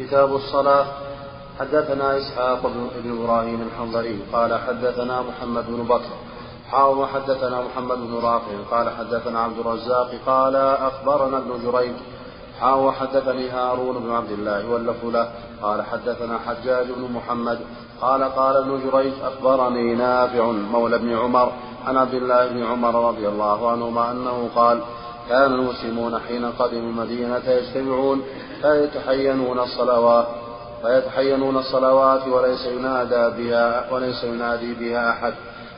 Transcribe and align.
كتاب 0.00 0.34
الصلاة. 0.34 0.86
حدثنا 1.60 2.18
إسحاق 2.18 2.60
بن 3.04 3.10
إبراهيم 3.10 3.68
الحنظري 3.68 4.20
قال 4.32 4.58
حدثنا 4.58 5.22
محمد 5.22 5.64
بن 5.68 5.82
بكر. 5.82 6.12
حاول 6.70 6.98
وحدثنا 6.98 7.60
محمد 7.60 7.98
بن 7.98 8.14
رافع 8.22 8.54
قال 8.70 8.90
حدثنا 8.90 9.40
عبد 9.40 9.58
الرزاق 9.58 10.10
قال 10.26 10.56
أخبرنا 10.56 11.38
ابن 11.38 11.52
جريج. 11.64 11.92
حاول 12.60 12.86
وحدثني 12.86 13.50
هارون 13.50 13.98
بن 13.98 14.10
عبد 14.10 14.30
الله 14.30 14.70
واللفظ 14.70 15.04
له. 15.04 15.30
قال 15.62 15.82
حدثنا 15.82 16.38
حجاج 16.46 16.86
بن 16.86 17.12
محمد. 17.12 17.58
قال 18.00 18.22
قال 18.24 18.56
ابن 18.56 18.90
جريج 18.90 19.12
أخبرني 19.24 19.94
نافع 19.94 20.44
مولى 20.44 20.96
ابن 20.96 21.18
عمر. 21.18 21.52
عن 21.86 21.96
عبد 21.96 22.14
الله 22.14 22.46
بن 22.46 22.62
عمر 22.62 23.08
رضي 23.08 23.28
الله 23.28 23.70
عنهما 23.70 24.10
أنه 24.10 24.48
قال 24.54 24.80
كان 25.30 25.52
المسلمون 25.52 26.18
حين 26.18 26.52
قدموا 26.52 26.90
المدينة 26.90 27.42
يجتمعون 27.46 28.22
فيتحينون 28.62 29.58
الصلوات 29.58 30.26
فيتحينون 30.82 31.56
الصلوات 31.56 32.28
وليس 32.28 32.66
ينادى 32.66 33.42
بها 33.42 33.92
وليس 33.92 34.24
ينادي 34.24 34.74
بها 34.74 35.10
أحد. 35.10 35.34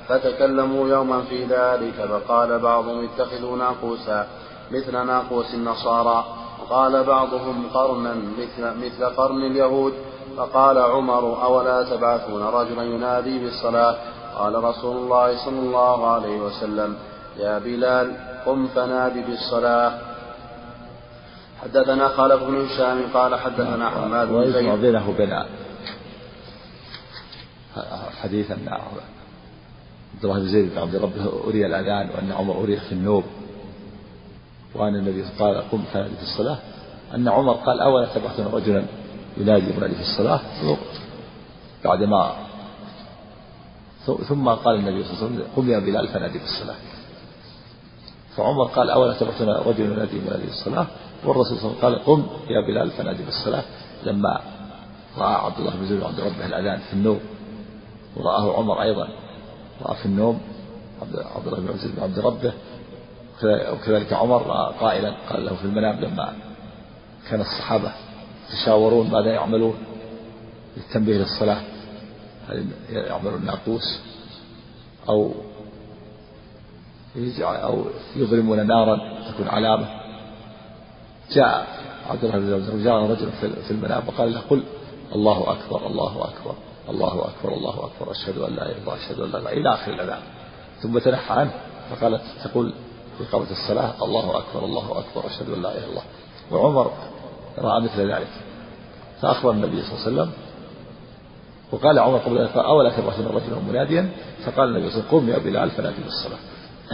فتكلموا 0.09 0.89
يوما 0.89 1.23
في 1.23 1.45
ذلك 1.45 1.95
فقال 1.95 2.59
بعضهم 2.59 3.09
اتخذوا 3.09 3.57
ناقوسا 3.57 4.27
مثل 4.71 5.07
ناقوس 5.07 5.55
النصارى. 5.55 6.25
وقال 6.63 7.05
بعضهم 7.05 7.67
قرنا 7.75 8.15
مثل 8.15 8.87
مثل 8.87 9.05
قرن 9.17 9.43
اليهود. 9.43 9.93
فقال 10.37 10.79
عمر 10.79 11.45
أولا 11.45 11.83
تبعثون 11.83 12.43
رجلا 12.43 12.83
ينادي 12.83 13.39
بالصلاة؟ 13.39 13.97
قال 14.39 14.65
رسول 14.65 14.97
الله 14.97 15.45
صلى 15.45 15.59
الله 15.59 16.07
عليه 16.07 16.41
وسلم. 16.41 16.97
يا 17.37 17.59
بلال 17.59 18.32
قم 18.47 18.67
فنادي 18.67 19.23
بالصلاة. 19.23 19.93
حدثنا 21.63 22.09
خالد 22.09 22.41
بن 22.43 22.65
هشام 22.65 23.03
قال 23.15 23.35
حدثنا 23.35 23.91
حماد 23.91 24.29
بن 24.29 24.53
زيد. 24.53 24.81
بينه 24.81 25.09
وبين 25.09 25.45
حديث 28.23 28.51
أن 28.51 28.69
عبد 28.69 30.25
الله 30.25 30.39
بن 30.39 30.49
زيد 30.49 30.71
بن 30.71 30.79
عبد 30.79 30.97
ربه 30.97 31.43
أري 31.49 31.67
الأذان 31.67 32.11
وأن 32.11 32.33
عمر 32.33 32.63
أري 32.63 32.77
في 32.77 32.93
النوب 32.93 33.25
وأن 34.75 34.95
النبي 34.95 35.25
قال 35.39 35.71
قم 35.71 35.83
فنادي 35.93 36.17
في 36.17 36.23
الصلاة. 36.23 36.59
أن 37.15 37.29
عمر 37.29 37.53
قال 37.53 37.81
أولا 37.81 38.07
تبعثون 38.15 38.47
رجلا 38.47 38.85
ينادي 39.37 39.71
ينادي 39.77 39.95
في 39.95 40.01
الصلاة. 40.01 40.41
بعدما 41.85 42.37
ثم 44.29 44.49
قال 44.49 44.75
النبي 44.75 45.05
صلى 45.05 45.13
الله 45.13 45.25
عليه 45.25 45.35
وسلم 45.35 45.47
قم 45.57 45.71
يا 45.71 45.79
بلال 45.79 46.09
فنادي 46.09 46.39
في 46.39 46.45
الصلاة. 46.45 46.77
فعمر 48.37 48.65
قال 48.65 48.91
أولا 48.91 49.15
تبعثون 49.15 49.49
رجلا 49.49 49.95
ينادي 49.95 50.21
في 50.21 50.49
الصلاة 50.49 50.87
والرسول 51.25 51.59
صلى 51.59 51.71
الله 51.71 51.85
عليه 51.85 51.97
وسلم 51.97 52.05
قال 52.05 52.05
قم 52.05 52.27
يا 52.51 52.61
بلال 52.61 52.91
فنادي 52.91 53.23
في 53.23 53.29
الصلاة 53.29 53.65
لما 54.05 54.41
رأى 55.19 55.35
عبد 55.35 55.59
الله 55.59 55.71
بن 55.77 55.87
زيد 55.87 56.03
عند 56.03 56.21
ربه 56.21 56.47
الأذان 56.47 56.79
في 56.79 56.93
النوم 56.93 57.21
ورآه 58.17 58.57
عمر 58.59 58.83
أيضا 58.83 59.09
رأى 59.83 59.97
في 59.97 60.07
النوم 60.07 60.41
عبد 61.37 61.47
الله 61.47 61.61
بن 61.61 61.79
زيد 61.79 61.99
عند 61.99 62.19
ربه. 62.19 62.53
وكذلك 63.45 64.13
عمر 64.13 64.47
رأى 64.47 64.75
قائلا 64.81 65.15
قال 65.31 65.45
له 65.47 65.55
في 65.55 65.65
المنام 65.65 66.01
لما 66.01 66.33
كان 67.29 67.41
الصحابة 67.41 67.93
يتشاورون 68.51 69.11
ماذا 69.11 69.33
يعملون 69.33 69.75
للتنبيه 70.77 71.19
للصلاة 71.19 71.61
هل 72.49 72.67
يعملون 72.91 73.35
الناقوس 73.35 74.01
أو 75.09 75.35
أو 77.41 77.85
يظلمون 78.17 78.67
نارا 78.67 78.97
تكون 79.33 79.49
علامة. 79.49 79.87
جاء 81.33 81.67
عبد 82.11 82.25
الله 82.25 82.39
بن 82.39 82.85
جاء 82.85 82.95
رجل 82.95 83.29
في 83.41 83.71
المنام 83.71 84.03
وقال 84.09 84.33
له 84.33 84.41
قل 84.51 84.63
الله 85.15 85.53
أكبر 85.53 85.87
الله 85.87 86.25
أكبر 86.25 86.55
الله 86.89 87.29
أكبر 87.29 87.57
الله 87.57 87.75
أكبر 87.75 88.11
أشهد 88.11 88.39
أن 88.39 88.55
لا 88.55 88.63
إله 88.63 88.73
إلا 88.73 88.83
الله 88.83 88.95
أشهد 88.95 89.21
أن 89.21 89.31
لا 89.31 89.39
إله 89.39 89.53
إلى 89.53 89.75
آخر 89.75 89.93
الأذان. 89.93 90.21
ثم 90.83 90.99
تنحى 90.99 91.35
عنه 91.35 91.51
فقالت 91.91 92.23
تقول 92.45 92.73
في 93.19 93.25
إقامة 93.31 93.51
الصلاة 93.51 94.05
الله 94.05 94.39
أكبر 94.39 94.65
الله 94.65 94.99
أكبر 94.99 95.27
أشهد 95.27 95.51
أن 95.51 95.63
لا 95.63 95.71
إله 95.71 95.79
إلا 95.79 95.87
الله. 95.87 96.03
وعمر 96.51 96.93
رأى 97.59 97.81
مثل 97.81 98.13
ذلك. 98.13 98.31
فأخبر 99.21 99.51
النبي 99.51 99.83
صلى 99.83 99.93
الله 99.93 100.03
عليه 100.07 100.13
وسلم 100.13 100.33
وقال 101.73 101.99
عمر 101.99 102.19
قبل 102.19 102.39
ذلك 102.39 102.57
أولا 102.57 102.91
تبعثون 102.91 103.27
رجلا 103.27 103.59
مناديا؟ 103.69 104.11
فقال 104.45 104.69
النبي 104.69 104.91
صلى 104.91 105.01
الله 105.01 105.09
عليه 105.09 105.19
وسلم 105.19 105.21
قم 105.21 105.29
يا 105.29 105.39
بلال 105.39 105.71
فنادي 105.71 106.03
بالصلاة. 106.03 106.39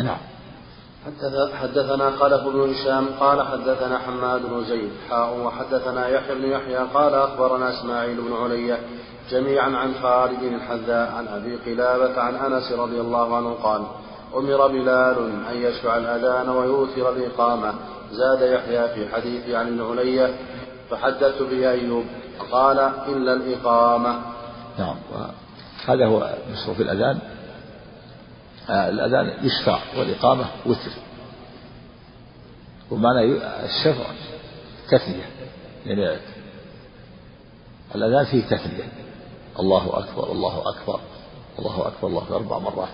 نعم. 0.02 0.18
حدثنا 1.60 2.10
خلف 2.10 2.42
بن 2.42 2.70
هشام 2.70 3.06
قال 3.20 3.42
حدثنا 3.42 3.98
حماد 3.98 4.42
بن 4.42 4.64
زيد 4.64 4.90
حاء 5.10 5.38
وحدثنا 5.38 6.08
يحيى 6.08 6.34
بن 6.34 6.44
يحيى 6.44 6.76
قال 6.76 7.14
أخبرنا 7.14 7.70
إسماعيل 7.70 8.16
بن 8.16 8.32
علية 8.32 8.78
جميعا 9.30 9.76
عن 9.76 9.94
خالد 10.02 10.42
الحذاء 10.42 11.12
عن 11.12 11.28
أبي 11.28 11.56
قلابة 11.56 12.20
عن 12.20 12.34
أنس 12.34 12.72
رضي 12.72 13.00
الله 13.00 13.36
عنه 13.36 13.54
قال 13.54 13.82
أمر 14.36 14.66
بلال 14.66 15.16
أن 15.50 15.56
يشفع 15.56 15.96
الأذان 15.96 16.48
ويوثر 16.48 17.12
الإقامة. 17.12 17.74
زاد 18.12 18.42
يحيى 18.42 18.88
في 18.88 19.14
حديث 19.14 19.54
عن 19.54 19.68
العلية 19.68 20.34
فحدثت 20.90 21.42
به 21.42 21.70
أيوب 21.70 22.04
قال 22.50 22.78
الا 23.08 23.32
الإقامة. 23.32 24.20
نعم. 24.78 24.96
هذا 25.86 26.06
هو 26.06 26.30
مشروع 26.52 26.76
الأذان؟ 26.78 27.37
الأذان 28.70 29.46
يشفع 29.46 29.78
والإقامة 29.96 30.46
وتر. 30.66 30.90
ومعنى 32.90 33.20
الشفع 33.64 34.04
تثنية 34.90 35.24
يعني 35.86 36.18
الأذان 37.94 38.24
فيه 38.24 38.42
تثنية. 38.42 38.88
الله 39.58 39.98
أكبر 39.98 40.32
الله 40.32 40.62
أكبر 40.70 41.00
الله 41.58 41.88
أكبر 41.88 42.08
الله 42.08 42.22
أكبر 42.22 42.36
أربع 42.36 42.58
مرات. 42.58 42.88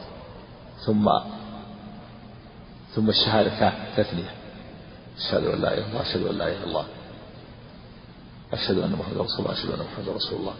ثم 0.86 1.10
ثم 2.94 3.08
الشهادة 3.08 3.72
تثنية. 3.96 4.34
أشهد 5.18 5.44
أن 5.44 5.60
لا 5.60 5.74
إله 5.74 5.86
إلا 5.86 5.86
الله 5.86 6.02
أشهد 6.02 6.26
أن 6.26 6.38
لا 6.38 6.48
إله 6.48 6.56
إلا 6.56 6.64
الله. 6.64 6.84
أشهد 8.52 8.78
أن 8.78 8.92
محمدا 8.92 9.22
رسول 9.22 9.38
الله 9.38 9.52
أشهد 9.52 9.70
أن 9.70 9.86
محمدا 9.92 10.12
رسول 10.12 10.40
الله. 10.40 10.54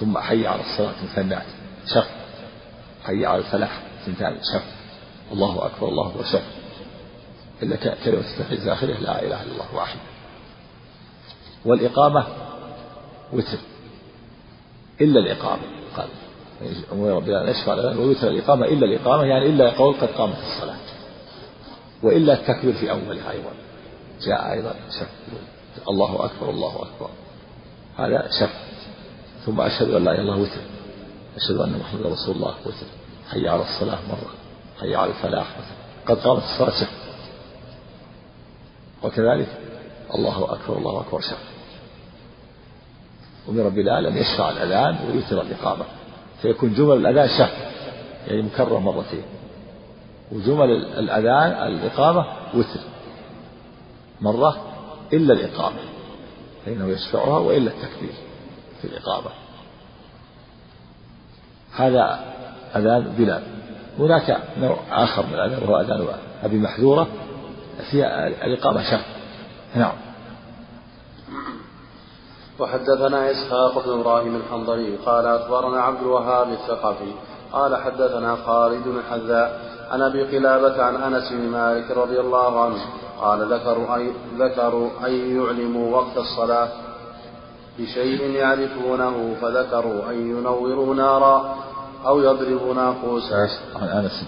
ثم 0.00 0.18
حي 0.18 0.46
على 0.46 0.60
الصلاة 0.60 0.94
مثنات 1.04 1.46
شف 1.86 2.23
حي 3.04 3.26
على 3.26 3.38
الفلاح 3.38 3.82
ثنتان 4.06 4.38
شف 4.54 4.64
الله 5.32 5.66
أكبر 5.66 5.88
الله 5.88 6.08
أكبر. 6.08 6.24
شف 6.24 6.42
إلا 7.62 7.76
كلمة 7.76 8.22
في 8.62 8.72
آخره. 8.72 8.94
لا 9.00 9.22
إله 9.22 9.42
إلا 9.42 9.52
الله 9.52 9.74
واحد. 9.74 9.98
والإقامة 11.64 12.26
وتر. 13.32 13.58
إلا 15.00 15.20
الإقامة. 15.20 15.62
قال. 15.96 16.08
ربنا 16.92 17.50
يشفع 17.50 17.74
لنا 17.74 18.00
ويوتر 18.00 18.28
الإقامة. 18.28 18.66
إلا 18.66 18.86
الإقامة 18.86 19.24
يعني 19.24 19.46
إلا 19.46 19.70
قول 19.70 19.94
قد 19.94 20.08
قامت 20.08 20.36
الصلاة. 20.38 20.76
وإلا 22.02 22.32
التكبير 22.32 22.72
في 22.72 22.90
أولها 22.90 23.30
أيضا. 23.30 23.50
جاء 24.20 24.52
أيضا 24.52 24.74
شف 25.00 25.08
الله 25.88 26.24
أكبر 26.24 26.50
الله 26.50 26.76
أكبر. 26.82 27.10
هذا 27.96 28.28
شف 28.40 28.54
ثم 29.46 29.60
أشهد 29.60 29.90
أن 29.90 30.04
لا 30.04 30.12
إله 30.12 30.22
إلا 30.22 30.32
الله 30.32 30.42
وتر. 30.42 30.60
أشهد 31.36 31.56
أن 31.56 31.78
محمدا 31.78 32.08
رسول 32.08 32.34
الله 32.36 32.54
وتر 32.66 32.86
حي 33.30 33.48
على 33.48 33.62
الصلاة 33.62 33.98
مرة. 34.08 34.30
حي 34.80 34.94
على 34.94 35.10
الفلاح 35.10 35.46
قد 36.06 36.18
قامت 36.18 36.42
الصلاة 36.42 36.70
شف 36.80 37.04
وكذلك 39.02 39.58
الله 40.14 40.52
أكبر 40.52 40.78
الله 40.78 41.00
أكبر 41.00 41.20
شف 41.20 41.54
أمر 43.48 43.68
بلال 43.68 44.06
أن 44.06 44.16
يشفع 44.16 44.50
الأذان 44.50 44.98
ويوتر 45.08 45.42
الإقامة. 45.42 45.84
فيكون 46.42 46.74
جمل 46.74 47.06
الأذان 47.06 47.28
شف 47.38 47.52
يعني 48.26 48.42
مكرر 48.42 48.78
مرتين. 48.78 49.24
وجمل 50.32 50.70
الأذان 50.70 51.72
الإقامة 51.72 52.26
وتر. 52.54 52.80
مرة 54.20 54.56
إلا 55.12 55.34
الإقامة. 55.34 55.78
فإنه 56.66 56.88
يشفعها 56.88 57.38
وإلا 57.38 57.70
التكبير 57.70 58.14
في 58.82 58.88
الإقامة. 58.88 59.30
هذا 61.76 62.18
أذان 62.76 63.14
بلال. 63.18 63.42
هناك 63.98 64.38
نوع 64.58 64.76
آخر 64.90 65.26
من 65.26 65.34
الأذان 65.34 65.62
وهو 65.62 65.80
أذان 65.80 66.06
أبي 66.44 66.58
محذورة 66.58 67.06
فيها 67.90 68.26
الإقامة 68.26 68.82
شق 68.82 69.04
نعم. 69.74 69.92
وحدثنا 72.58 73.30
إسحاق 73.30 73.86
بن 73.86 74.00
إبراهيم 74.00 74.36
الحنظلي 74.36 74.96
قال 74.96 75.26
أخبرنا 75.26 75.82
عبد 75.82 76.00
الوهاب 76.00 76.48
الثقفي 76.52 77.12
قال 77.52 77.76
حدثنا 77.76 78.36
خالد 78.36 78.86
الحذاء 78.86 79.60
عن 79.90 80.02
أبي 80.02 80.38
قلابة 80.38 80.82
عن 80.82 80.96
أنس 80.96 81.32
بن 81.32 81.48
مالك 81.48 81.90
رضي 81.90 82.20
الله 82.20 82.64
عنه 82.64 82.84
قال 83.20 83.52
ذكروا 83.52 83.96
أي 83.96 84.12
ذكروا 84.38 84.90
أن 85.06 85.12
يعلموا 85.12 85.96
وقت 85.96 86.16
الصلاة 86.16 86.68
بشيء 87.78 88.30
يعرفونه 88.30 89.34
فذكروا 89.40 90.10
أن 90.10 90.30
ينوروا 90.30 90.94
نارا 90.94 91.56
أو 92.06 92.20
يضربوا 92.20 92.74
ناقوسا 92.74 93.48
عن 93.76 93.88
أنس. 93.88 94.24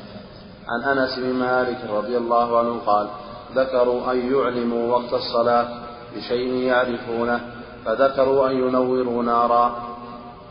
عن 0.68 0.98
أنس 0.98 1.18
بن 1.18 1.32
مالك 1.32 1.78
رضي 1.90 2.16
الله 2.16 2.58
عنه 2.58 2.78
قال 2.86 3.08
ذكروا 3.54 4.12
أن 4.12 4.32
يعلموا 4.32 4.96
وقت 4.96 5.12
الصلاة 5.12 5.68
بشيء 6.16 6.52
يعرفونه 6.52 7.40
فذكروا 7.84 8.48
أن 8.48 8.52
ينوروا 8.52 9.22
نارا 9.22 9.76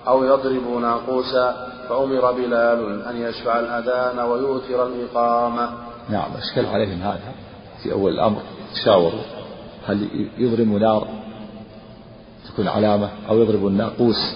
أو 0.07 0.24
يضربوا 0.24 0.80
ناقوسا 0.80 1.68
فأمر 1.89 2.31
بلال 2.31 3.01
أن 3.06 3.18
يشفع 3.18 3.59
الأذان 3.59 4.19
ويؤثر 4.19 4.88
الإقامة. 4.88 5.69
نعم 6.09 6.30
أشكل 6.38 6.65
عليهم 6.65 7.01
هذا 7.01 7.33
في 7.83 7.92
أول 7.92 8.12
الأمر. 8.12 8.42
تشاوروا 8.74 9.21
هل 9.88 10.07
يضرموا 10.38 10.80
نار 10.80 11.25
تكون 12.56 12.68
علامة 12.68 13.10
أو 13.30 13.42
يضربوا 13.42 13.69
الناقوس 13.69 14.36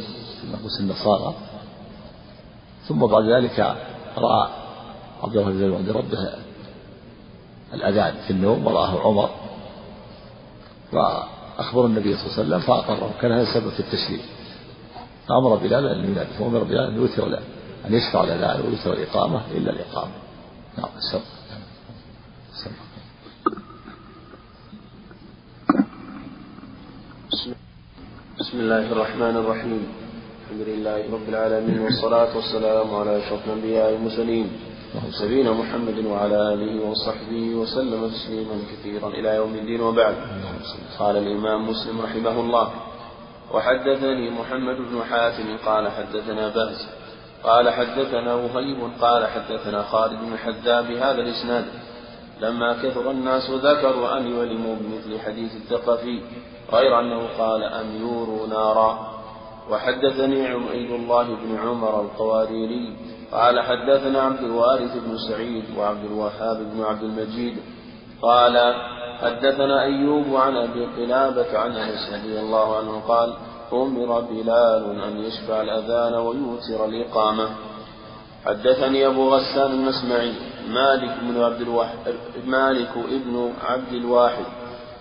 ناقوس 0.51 0.79
النصارى. 0.79 1.33
ثم 2.87 3.05
بعد 3.05 3.23
ذلك 3.23 3.59
رأى 4.17 4.49
عبد 5.23 5.37
الله 5.37 5.51
بن 5.51 5.75
عند 5.75 5.89
ربه 5.89 6.33
الأذان 7.73 8.15
في 8.27 8.33
النوم 8.33 8.67
ورآه 8.67 9.01
عمر 9.01 9.29
فأخبر 10.91 11.85
النبي 11.85 12.17
صلى 12.17 12.25
الله 12.25 12.33
عليه 12.33 12.43
وسلم 12.43 12.59
فأقره 12.59 13.11
كان 13.21 13.31
هذا 13.31 13.41
السبب 13.41 13.69
في 13.69 13.79
التشريع 13.79 14.19
فأمر 15.27 15.55
بلال 15.55 15.87
أن 15.87 16.11
ينادي 16.11 16.29
فأمر 16.39 16.63
بلال 16.63 16.87
أن 16.91 16.95
يوتر 16.95 17.39
أن 17.85 17.93
يشفع 17.93 18.23
الأذان 18.23 18.61
ويوتر 18.61 18.93
الإقامة 18.93 19.41
إلا 19.51 19.71
الإقامة. 19.71 20.11
نعم 20.77 20.89
السبب. 20.97 21.21
بسم 22.53 22.69
الله. 27.45 27.68
الرحمن 28.91 29.35
الرحيم. 29.37 29.87
الحمد 30.43 30.67
لله 30.67 31.13
رب 31.13 31.29
العالمين 31.29 31.79
والصلاة 31.79 32.35
والسلام 32.35 32.95
على 32.95 33.17
أشرف 33.17 33.39
الأنبياء 33.47 33.93
والمرسلين 33.93 34.47
نبينا 35.23 35.51
محمد 35.51 36.05
وعلى 36.05 36.53
آله 36.53 36.89
وصحبه 36.89 37.55
وسلم 37.55 38.09
تسليما 38.09 38.55
كثيرا 38.71 39.07
إلى 39.07 39.35
يوم 39.35 39.53
الدين 39.55 39.81
وبعد. 39.81 40.15
قال 40.99 41.17
الإمام 41.17 41.69
مسلم 41.69 42.01
رحمه 42.01 42.39
الله 42.39 42.71
وحدثني 43.53 44.29
محمد 44.29 44.77
بن 44.77 45.03
حاتم 45.09 45.57
قال 45.65 45.91
حدثنا 45.91 46.47
باز 46.47 46.87
قال 47.43 47.69
حدثنا 47.69 48.33
وهيب 48.33 48.79
قال 49.01 49.27
حدثنا 49.27 49.83
خالد 49.83 50.19
بن 50.19 50.37
حذاب 50.37 50.87
بهذا 50.87 51.21
الإسناد. 51.21 51.65
لما 52.41 52.73
كثر 52.83 53.11
الناس 53.11 53.49
ذكروا 53.49 54.17
أن 54.17 54.27
يلموا 54.27 54.75
بمثل 54.75 55.19
حديث 55.19 55.55
الثقفي 55.55 56.21
غير 56.73 56.99
أنه 56.99 57.27
قال 57.37 57.63
أن 57.63 58.01
يوروا 58.01 58.47
نارا. 58.47 59.19
وحدثني 59.71 60.47
عبيد 60.47 60.91
الله 60.91 61.23
بن 61.23 61.57
عمر 61.57 62.01
القواريري 62.01 62.97
قال 63.31 63.59
حدثنا 63.59 64.21
عبد 64.21 64.43
الوارث 64.43 64.97
بن 64.97 65.17
سعيد 65.29 65.63
وعبد 65.77 66.05
الوهاب 66.05 66.57
بن 66.57 66.83
عبد 66.83 67.03
المجيد 67.03 67.57
قال 68.21 68.73
حدثنا 69.21 69.83
أيوب 69.83 70.35
عن 70.35 70.57
أبي 70.57 70.85
قلابة 70.85 71.57
عن 71.57 71.71
أنس 71.71 72.13
رضي 72.13 72.39
الله 72.39 72.77
عنه 72.77 73.01
قال 73.07 73.33
أمر 73.73 74.19
بلال 74.19 75.01
أن 75.01 75.17
يشفع 75.17 75.61
الأذان 75.61 76.13
ويوتر 76.13 76.85
الإقامة. 76.85 77.49
حدثني 78.45 79.07
أبو 79.07 79.29
غسان 79.29 79.71
المسمعي 79.71 80.33
مالك 80.69 81.17
بن 81.21 81.41
عبد 81.43 81.61
الواحد 81.61 81.97
مالك 82.45 82.91
ابن 82.97 83.53
عبد 83.63 83.93
الواحد 83.93 84.45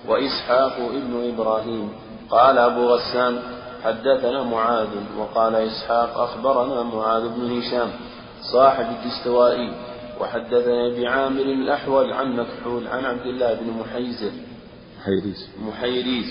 وإسحاق 0.09 0.77
ابن 0.91 1.33
إبراهيم. 1.35 1.93
قال 2.31 2.59
أبو 2.59 2.89
غسان 2.89 3.39
حدثنا 3.85 4.43
معاذ 4.43 4.89
وقال 5.19 5.55
إسحاق 5.55 6.19
أخبرنا 6.19 6.83
معاذ 6.83 7.29
بن 7.29 7.59
هشام 7.59 7.91
صاحب 8.53 8.87
الدستوائي 8.97 9.73
وحدثنا 10.21 10.89
بعامر 10.89 11.43
الأحول 11.43 12.13
عن 12.13 12.37
مكحول 12.37 12.87
عن 12.87 13.05
عبد 13.05 13.27
الله 13.27 13.55
بن 13.55 13.71
محيزر. 13.81 14.31
محيريز. 15.01 15.49
محيريز. 15.69 16.27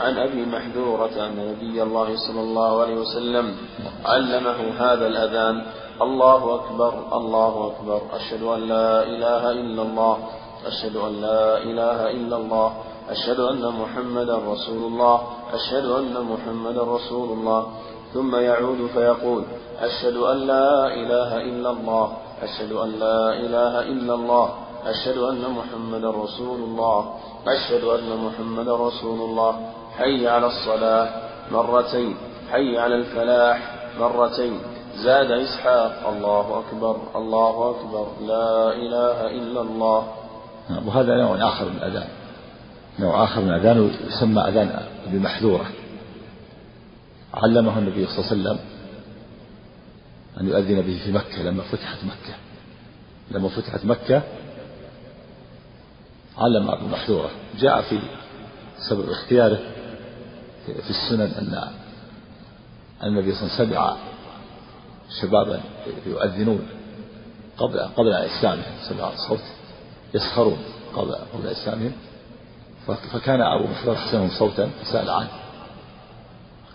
عن 0.00 0.18
أبي 0.18 0.46
محذورة 0.46 1.26
أن 1.26 1.54
نبي 1.56 1.82
الله 1.82 2.16
صلى 2.16 2.40
الله 2.40 2.82
عليه 2.82 2.94
وسلم 2.94 3.56
علمه 4.04 4.58
هذا 4.78 5.06
الأذان 5.06 5.62
الله 6.02 6.54
أكبر 6.54 6.92
الله 7.12 7.66
أكبر. 7.66 8.00
أشهد 8.12 8.42
أن 8.42 8.60
لا 8.68 9.02
إله 9.02 9.50
إلا 9.50 9.82
الله 9.82 10.16
أشهد 10.66 10.96
أن 10.96 11.12
لا 11.20 11.58
إله 11.58 12.10
إلا 12.10 12.36
الله 12.36 12.72
أشهد 13.10 13.40
أن 13.40 13.64
محمدا 13.80 14.36
رسول 14.36 14.82
الله 14.92 15.20
أشهد 15.52 15.84
أن 15.84 16.14
محمدا 16.32 16.82
رسول 16.82 17.28
الله. 17.38 17.66
ثم 18.14 18.36
يعود 18.36 18.86
فيقول 18.94 19.42
أشهد 19.80 20.16
أن 20.16 20.36
لا 20.36 20.86
إله 20.86 21.30
إلا 21.36 21.70
الله 21.70 22.06
أشهد 22.42 22.72
أن 22.72 22.90
لا 22.98 23.32
إله 23.32 23.80
إلا 23.80 24.14
الله 24.14 24.48
أشهد 24.86 25.18
أن 25.18 25.42
محمدا 25.58 26.10
رسول 26.10 26.58
الله 26.60 27.14
أشهد 27.46 27.84
أن 27.84 28.10
محمدا 28.26 28.74
رسول 28.76 29.20
الله. 29.20 29.52
حي 29.98 30.28
على 30.28 30.46
الصلاة 30.46 31.08
مرتين 31.50 32.16
حي 32.50 32.78
على 32.78 32.94
الفلاح 32.94 33.58
مرتين. 34.00 34.69
زاد 34.96 35.30
إسحاق. 35.30 36.08
الله 36.08 36.58
أكبر. 36.58 36.96
الله 37.16 37.70
أكبر. 37.70 38.06
لا 38.26 38.72
إله 38.72 39.26
إلا 39.26 39.60
الله. 39.60 40.12
نعم، 40.70 40.88
وهذا 40.88 41.16
نوع 41.16 41.48
آخر 41.48 41.68
من 41.68 41.76
الأذان. 41.76 42.08
نوع 42.98 43.24
آخر 43.24 43.40
من 43.40 43.48
الأذان 43.48 43.90
يسمى 44.08 44.40
أذان 44.40 44.86
بمحذورة 45.06 45.66
علمه 47.34 47.78
النبي 47.78 48.06
صلى 48.06 48.18
الله 48.18 48.30
عليه 48.30 48.40
وسلم 48.40 48.58
أن 50.40 50.48
يؤذن 50.48 50.80
به 50.80 51.00
في 51.04 51.12
مكة 51.12 51.42
لما 51.42 51.62
فتحت 51.62 51.98
مكة. 52.04 52.34
لما 53.30 53.48
فتحت 53.48 53.84
مكة 53.84 54.22
علم 56.38 56.70
أبو 56.70 56.86
محذورة. 56.86 57.30
جاء 57.58 57.82
في 57.82 58.00
سبب 58.88 59.10
اختياره 59.10 59.58
في 60.66 60.90
السنن 60.90 61.20
أن 61.20 61.70
النبي 63.02 63.32
صلى 63.34 63.42
الله 63.42 63.54
عليه 63.54 63.64
وسلم 63.64 63.72
سمع 63.72 63.96
شبابا 65.20 65.60
يؤذنون 66.06 66.68
قبل 67.58 67.80
قبل 67.80 68.12
إسلامهم 68.12 68.74
سمع 68.88 69.12
الصوت 69.12 69.42
يسخرون 70.14 70.58
قبل 70.94 71.14
قبل 71.14 71.46
إسلامهم. 71.46 71.92
فكان 72.86 73.40
أبو 73.40 73.66
محذورة 73.66 73.96
أحسنهم 73.96 74.30
صوتا 74.38 74.70
فسأل 74.82 75.10
عنه. 75.10 75.28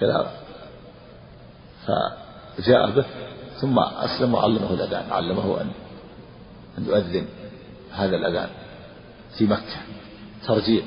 قال 0.02 0.26
فجاء 2.58 2.92
به 2.92 3.06
ثم 3.62 3.80
أسلم 3.80 4.34
وعلمه 4.34 4.74
الأذان 4.74 5.12
علمه 5.12 5.62
أن 5.62 5.72
أن 6.78 6.86
يؤذن 6.86 7.26
هذا 7.92 8.16
الأذان 8.16 8.50
في 9.38 9.46
مكة. 9.46 9.78
ترجيع. 10.48 10.84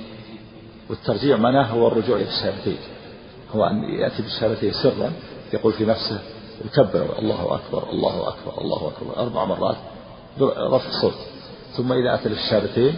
والترجيع 0.91 1.37
معناه 1.37 1.67
هو 1.67 1.89
الرجوع 1.89 2.17
إلى 2.17 2.29
الشهادتين. 2.29 2.79
هو 3.55 3.65
أن 3.65 3.85
يأتي 3.85 4.23
بالشهادتين 4.23 4.73
سرا 4.73 5.13
يقول 5.53 5.73
في 5.73 5.85
نفسه 5.85 6.21
يكبر. 6.65 7.19
الله 7.19 7.55
أكبر 7.55 7.91
الله 7.91 8.29
أكبر 8.29 8.61
الله 8.61 8.89
أكبر. 8.89 9.17
أربع 9.17 9.45
مرات 9.45 9.77
رفع 10.41 11.01
صوت. 11.01 11.15
ثم 11.77 11.93
إذا 11.93 12.15
أتى 12.15 12.29
للشهادتين 12.29 12.97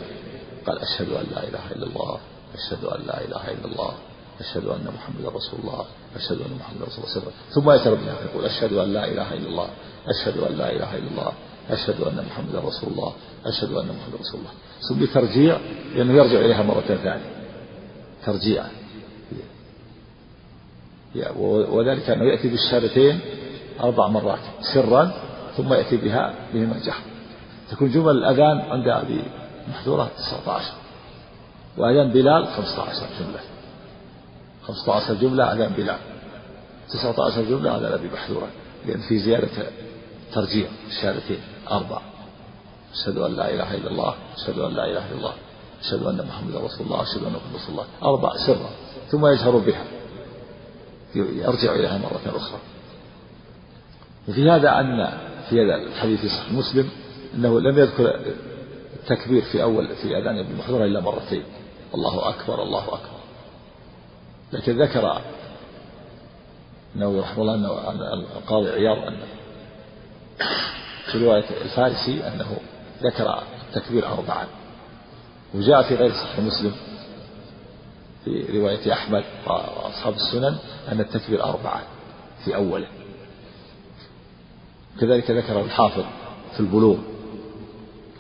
قال 0.67 0.79
أشهد 0.79 1.09
أن 1.09 1.27
لا 1.35 1.49
إله 1.49 1.71
إلا 1.77 1.87
الله 1.87 2.19
أشهد 2.55 2.85
أن 2.85 3.07
لا 3.07 3.25
إله 3.25 3.51
إلا 3.51 3.65
الله 3.65 3.93
أشهد 4.41 4.65
أن 4.65 4.93
محمدا 4.95 5.29
رسول 5.29 5.61
الله 5.61 5.85
أشهد 6.17 6.41
أن 6.41 6.57
محمدا 6.61 6.85
رسول 6.85 7.05
الله. 7.05 7.33
ثم 7.51 7.71
يترى 7.71 7.97
بها 7.97 8.17
يقول 8.25 8.45
أشهد 8.45 8.73
أن 8.73 8.93
لا 8.93 9.05
إله 9.05 9.35
إلا 9.35 9.49
الله 9.49 9.69
أشهد 10.07 10.39
أن 10.39 10.53
لا 10.57 10.73
إله 10.73 10.97
إلا 10.97 11.11
الله 11.11 11.33
أشهد 11.71 12.01
أن 12.01 12.27
محمدا 12.27 12.59
رسول 12.59 12.91
الله 12.93 13.13
أشهد 13.47 13.73
أن 13.73 13.87
محمدا 13.87 14.19
رسول 14.21 14.41
الله. 14.41 14.53
ثم 14.89 15.15
ترجيع 15.15 15.59
لأنه 15.95 16.13
يرجع 16.13 16.39
إليها 16.39 16.63
مرة 16.63 16.81
ثانية. 16.81 17.31
ترجيع. 18.27 18.65
وذلك 21.71 22.11
أنه 22.11 22.25
يأتي 22.25 22.49
بالشهادتين 22.49 23.21
أربع 23.83 24.09
مرات 24.09 24.39
سرا 24.75 25.13
ثم 25.57 25.73
يأتي 25.73 25.97
بها 25.97 26.35
بهما 26.55 26.79
جهر 26.85 27.03
تكون 27.71 27.91
جمل 27.91 28.11
الأذان 28.11 28.61
عند 28.61 28.89
أبي 28.89 29.23
محذورة 29.69 30.11
19 30.19 30.73
وأذان 31.79 32.11
بلال 32.13 32.47
15 32.47 33.07
جملة. 33.21 33.41
15 34.67 35.15
جملة 35.15 35.53
أذان 35.53 35.73
بلال. 35.73 35.99
19 36.89 37.43
جملة 37.43 37.77
أذان 37.77 37.93
أبي 37.93 38.09
محذورة. 38.13 38.49
لأن 38.87 39.01
في 39.01 39.19
زيادة 39.19 39.49
ترجيع 40.33 40.69
الشهادتين. 40.89 41.41
أربع. 41.71 42.01
أشهد 42.93 43.19
أن 43.19 43.37
لا 43.37 43.55
إله 43.55 43.75
إلا 43.75 43.91
الله. 43.91 44.15
أشهد 44.37 44.59
أن 44.59 44.75
لا 44.75 44.85
إله 44.85 45.09
إلا 45.09 45.19
الله. 45.19 45.33
أشهد 45.81 46.03
أن 46.03 46.27
محمدا 46.29 46.59
رسول 46.59 46.87
الله. 46.87 47.03
أشهد 47.03 47.23
أن 47.25 47.33
محمدا 47.33 47.57
رسول 47.57 47.71
الله. 47.71 47.87
أربع 48.03 48.37
سرا 48.47 48.71
ثم 49.11 49.27
يجهر 49.27 49.57
بها. 49.59 49.85
يرجع 51.15 51.75
إليها 51.75 51.99
مرة 51.99 52.37
أخرى. 52.37 52.59
وفي 54.29 54.51
هذا 54.51 54.81
أن 54.81 55.13
في 55.51 55.63
هذا 55.65 55.75
الحديث 55.75 56.21
صحيح 56.27 56.53
مسلم 56.53 56.91
أنه 57.35 57.61
لم 57.61 57.79
يذكر 57.79 58.21
التكبير 59.03 59.43
في 59.43 59.63
أول 59.63 59.89
في 59.89 60.19
أذان 60.19 60.39
ابن 60.39 60.57
محذورة 60.57 60.85
إلا 60.85 61.01
مرتين. 61.01 61.43
الله 61.95 62.29
أكبر 62.29 62.63
الله 62.63 62.85
أكبر. 62.85 63.21
لكن 64.53 64.83
ذكر 64.83 65.21
النووي 66.95 67.21
رحمه 67.21 67.43
الله 67.43 67.55
أن 67.91 68.01
القاضي 68.37 68.71
عياض 68.71 68.99
أن 68.99 69.17
في 71.13 71.25
رواية 71.25 71.45
الفارسي 71.65 72.27
أنه 72.29 72.57
ذكر 73.03 73.43
التكبير 73.69 74.07
أربعا. 74.07 74.47
وجاء 75.55 75.83
في 75.83 75.95
غير 75.95 76.13
صحيح 76.13 76.39
مسلم 76.41 76.73
في 78.25 78.59
رواية 78.59 78.93
أحمد 78.93 79.25
وأصحاب 79.47 80.15
السنن 80.15 80.57
أن 80.93 81.01
التكبير 81.01 81.45
أربعة 81.45 81.83
في 82.45 82.55
أوله. 82.57 82.87
كذلك 85.01 85.31
ذكر 85.31 85.61
الحافظ 85.61 86.05
في 86.55 86.61
البلوغ. 86.61 86.97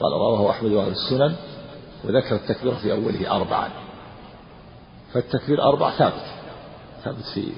قال 0.00 0.12
رواه 0.12 0.50
أحمد 0.50 0.72
وأهل 0.72 0.92
السنن 0.92 1.36
وذكر 2.04 2.34
التكبير 2.34 2.74
في 2.74 2.92
أوله 2.92 3.36
أربعا. 3.36 3.70
فالتكبير 5.12 5.62
أربع 5.62 5.90
ثابت 5.90 6.24
ثابت 7.04 7.24
في 7.34 7.52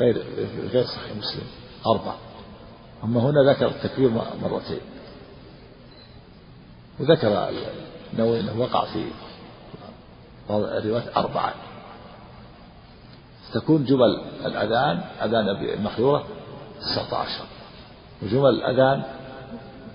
غير 0.00 0.24
غير 0.72 0.84
صحيح 0.84 1.16
مسلم 1.18 1.46
أربع. 1.86 2.14
أما 3.04 3.20
هنا 3.20 3.52
ذكر 3.52 3.66
التكبير 3.66 4.10
مرتين. 4.42 4.80
وذكر 7.00 7.48
النووي 8.12 8.40
أنه 8.40 8.60
وقع 8.60 8.84
في 8.84 9.04
بعض 10.48 10.62
الروايات 10.62 11.16
أربعة 11.16 11.54
تكون 13.54 13.84
جمل 13.84 14.22
الأذان 14.44 15.00
أذان 15.22 15.48
المحذورة 15.48 16.26
19 16.80 17.28
وجمل 18.22 18.48
الأذان 18.48 19.02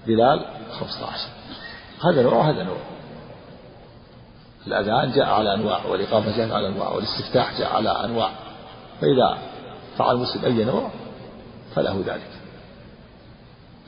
بلال 0.08 0.46
15 0.72 1.28
هذا 2.04 2.22
نوع 2.24 2.34
وهذا 2.34 2.64
نوع. 2.64 2.78
الأذان 4.68 5.12
جاء 5.12 5.26
على 5.26 5.54
أنواع 5.54 5.86
والإقامة 5.86 6.38
جاءت 6.38 6.52
على 6.52 6.68
أنواع 6.68 6.90
والاستفتاح 6.90 7.60
جاء 7.60 7.76
على 7.76 7.90
أنواع. 7.90 8.32
فإذا 9.02 9.38
فعل 9.98 10.16
المسلم 10.16 10.46
أي 10.46 10.64
نوع 10.64 10.90
فله 11.76 12.04
ذلك. 12.06 12.30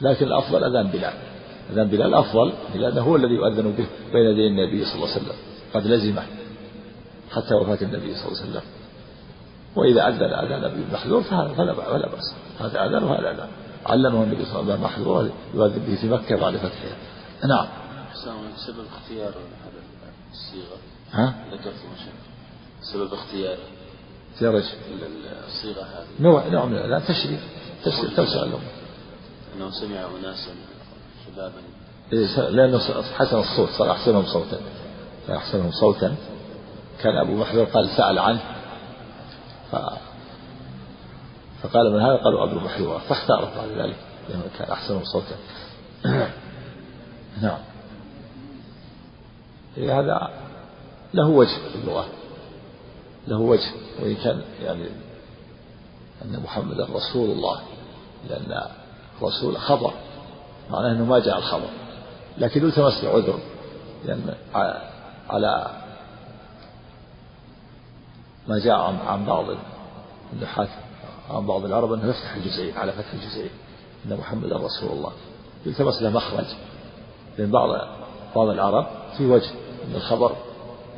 لكن 0.01 0.25
الأفضل 0.25 0.63
أذان 0.63 0.88
بلال. 0.88 1.13
أذان 1.72 1.88
بلال 1.88 2.13
أفضل 2.13 2.53
لأنه 2.75 3.01
هو 3.01 3.15
الذي 3.15 3.34
يؤذن 3.34 3.72
به 3.72 3.88
بين 4.13 4.25
يدي 4.25 4.48
النبي 4.48 4.86
صلى 4.86 4.96
الله 4.96 5.13
عليه 5.13 5.22
وسلم. 5.22 5.36
قد 5.74 5.88
لزمه 5.88 6.24
حتى 7.32 7.53
وفاة 7.53 7.86
النبي 7.86 8.15
صلى 8.15 8.27
الله 8.27 8.41
عليه 8.41 8.50
وسلم. 8.50 8.62
وإذا 9.75 10.08
أذن 10.08 10.24
أذان 10.24 10.62
بالمحذور 10.62 11.24
فهذا 11.24 11.53
فلا 11.53 11.74
بأس. 12.08 12.36
هذا 12.60 12.86
أذان 12.86 13.03
وهذا 13.03 13.32
أذان. 13.32 13.50
علمه 13.86 14.24
النبي 14.24 14.46
صلى 14.46 14.60
الله 14.60 14.74
عليه 14.74 14.74
وسلم 14.74 14.84
محذور 14.84 15.32
يؤذن 15.54 15.80
به 15.88 15.96
في 15.96 16.10
مكة 16.10 16.36
بعد 16.36 16.58
فتحها 16.58 16.98
نعم. 17.48 17.68
سبب 18.68 18.86
اختيار 18.96 19.30
هذا 19.30 19.82
الصيغة. 20.32 20.78
ها؟ 21.12 21.34
سبب 22.94 23.14
اختيار. 23.14 23.58
اختيار 24.34 24.58
إيش؟ 24.58 24.66
الصيغة 25.48 25.82
هذه. 25.82 26.08
نوع 26.20 26.48
نوع 26.48 26.66
من 26.66 26.78
الأذان 26.78 27.04
تشريف 27.08 27.40
تشريف 27.86 28.16
توسع 28.16 28.44
لهم 28.44 28.62
أنه 29.56 29.72
سمع 29.72 30.06
أناسا 30.20 30.52
شبابا. 31.26 31.62
إيه 32.14 32.50
لأنه 32.50 32.80
حسن 33.18 33.40
الصوت 33.40 33.70
صار 33.70 33.92
أحسنهم 33.92 34.26
صوتا. 34.26 34.60
أحسنهم 35.30 35.72
صوتا. 35.72 36.16
كان 37.00 37.18
أبو 37.18 37.36
محذور 37.36 37.66
قال 37.66 37.90
سأل 37.90 38.20
عنه. 38.20 38.42
فقال 41.68 41.94
من 41.94 42.02
هذا؟ 42.02 42.16
قالوا 42.16 42.44
أبو 42.44 42.60
محذور 42.60 43.00
فاختاره 43.00 43.52
بعد 43.58 43.70
ذلك 43.70 43.96
لأنه 44.30 44.44
كان 44.60 44.72
أحسنهم 44.72 45.04
صوتا 45.04 45.36
نعم. 47.42 47.60
هذا 49.78 50.30
له 51.14 51.28
وجه 51.28 51.58
في 51.72 51.76
اللغة. 51.76 52.06
له 53.28 53.38
وجه. 53.38 53.72
وإن 54.02 54.16
كان 54.16 54.42
يعني 54.62 54.86
أن 56.26 56.40
محمدا 56.44 56.88
رسول 56.94 57.32
الله 57.32 57.62
لأن 58.30 58.62
رسول 59.22 59.58
خبر. 59.58 59.94
معناه 60.70 60.92
أنه 60.92 61.06
ما 61.06 61.20
جاء 61.20 61.38
الخبر. 61.38 61.70
لكن 62.38 62.66
التمس 62.66 63.04
له 63.04 63.10
عذر 63.10 63.40
لأن 64.06 64.36
على 65.30 65.72
ما 68.48 68.60
جاء 68.60 68.80
عن 69.08 69.26
بعض 69.26 69.46
النحاة. 70.34 70.87
عن 71.30 71.46
بعض 71.48 71.66
العرب 71.66 71.94
أنه 71.94 72.10
يفتح 72.10 72.36
الجزئين 72.36 72.78
على 72.78 72.92
فتح 72.92 73.14
الجزئين 73.14 73.50
أن 74.06 74.18
محمدا 74.18 74.58
رسول 74.58 74.92
الله. 74.92 75.12
يلتمس 75.66 76.02
له 76.02 76.10
مخرج 76.10 76.46
لأن 77.38 77.52
بعض 77.52 77.70
بعض 78.36 78.48
العرب 78.48 78.88
في 79.18 79.26
وجه 79.26 79.50
أن 79.88 79.96
الخبر 79.96 80.36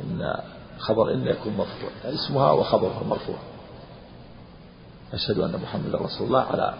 أن 0.00 0.40
خبر 0.78 1.12
إن 1.12 1.26
يكون 1.26 1.52
مرفوع. 1.56 1.90
اسمها 2.04 2.52
وخبرها 2.52 3.02
مرفوع. 3.08 3.36
أشهد 5.12 5.38
أن 5.38 5.60
محمدا 5.62 5.98
رسول 5.98 6.26
الله 6.26 6.40
على 6.40 6.74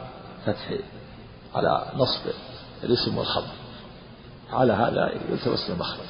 فتح 0.47 0.73
على 1.55 1.93
نصب 1.97 2.21
الاسم 2.85 3.19
والخبر. 3.19 3.53
على 4.53 4.73
هذا 4.73 5.13
يلتمس 5.31 5.71
المخرج 5.71 6.09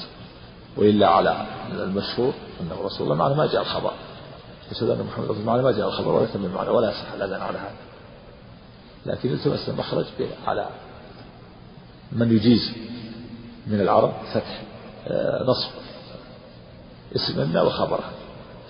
وإلا 0.77 1.09
على 1.09 1.47
المشهور 1.73 2.33
أنه 2.61 2.83
رسول 2.83 3.03
الله 3.03 3.15
معنى 3.15 3.35
ما 3.35 3.47
جاء 3.47 3.63
الخبر. 3.63 3.93
أشهد 4.71 4.91
أن 4.91 5.07
محمد 5.07 5.25
رسول 5.25 5.41
الله 5.41 5.62
ما 5.62 5.73
جاء 5.73 5.89
الخبر 5.89 6.09
ولا 6.09 6.25
يتم 6.25 6.45
المعنى 6.45 6.71
ولا 6.71 6.91
يصح 6.91 7.12
الأذان 7.12 7.41
على 7.43 7.59
هذا. 7.59 7.91
لكن 9.07 9.31
يلتمس 9.31 9.69
المخرج 9.69 10.07
على 10.47 10.69
من 12.12 12.37
يجيز 12.37 12.73
من 13.67 13.81
العرب 13.81 14.12
فتح 14.35 14.62
آه، 15.09 15.43
نصب 15.43 15.71
اسم 17.17 17.41
إن 17.41 17.57
وخبره 17.57 18.11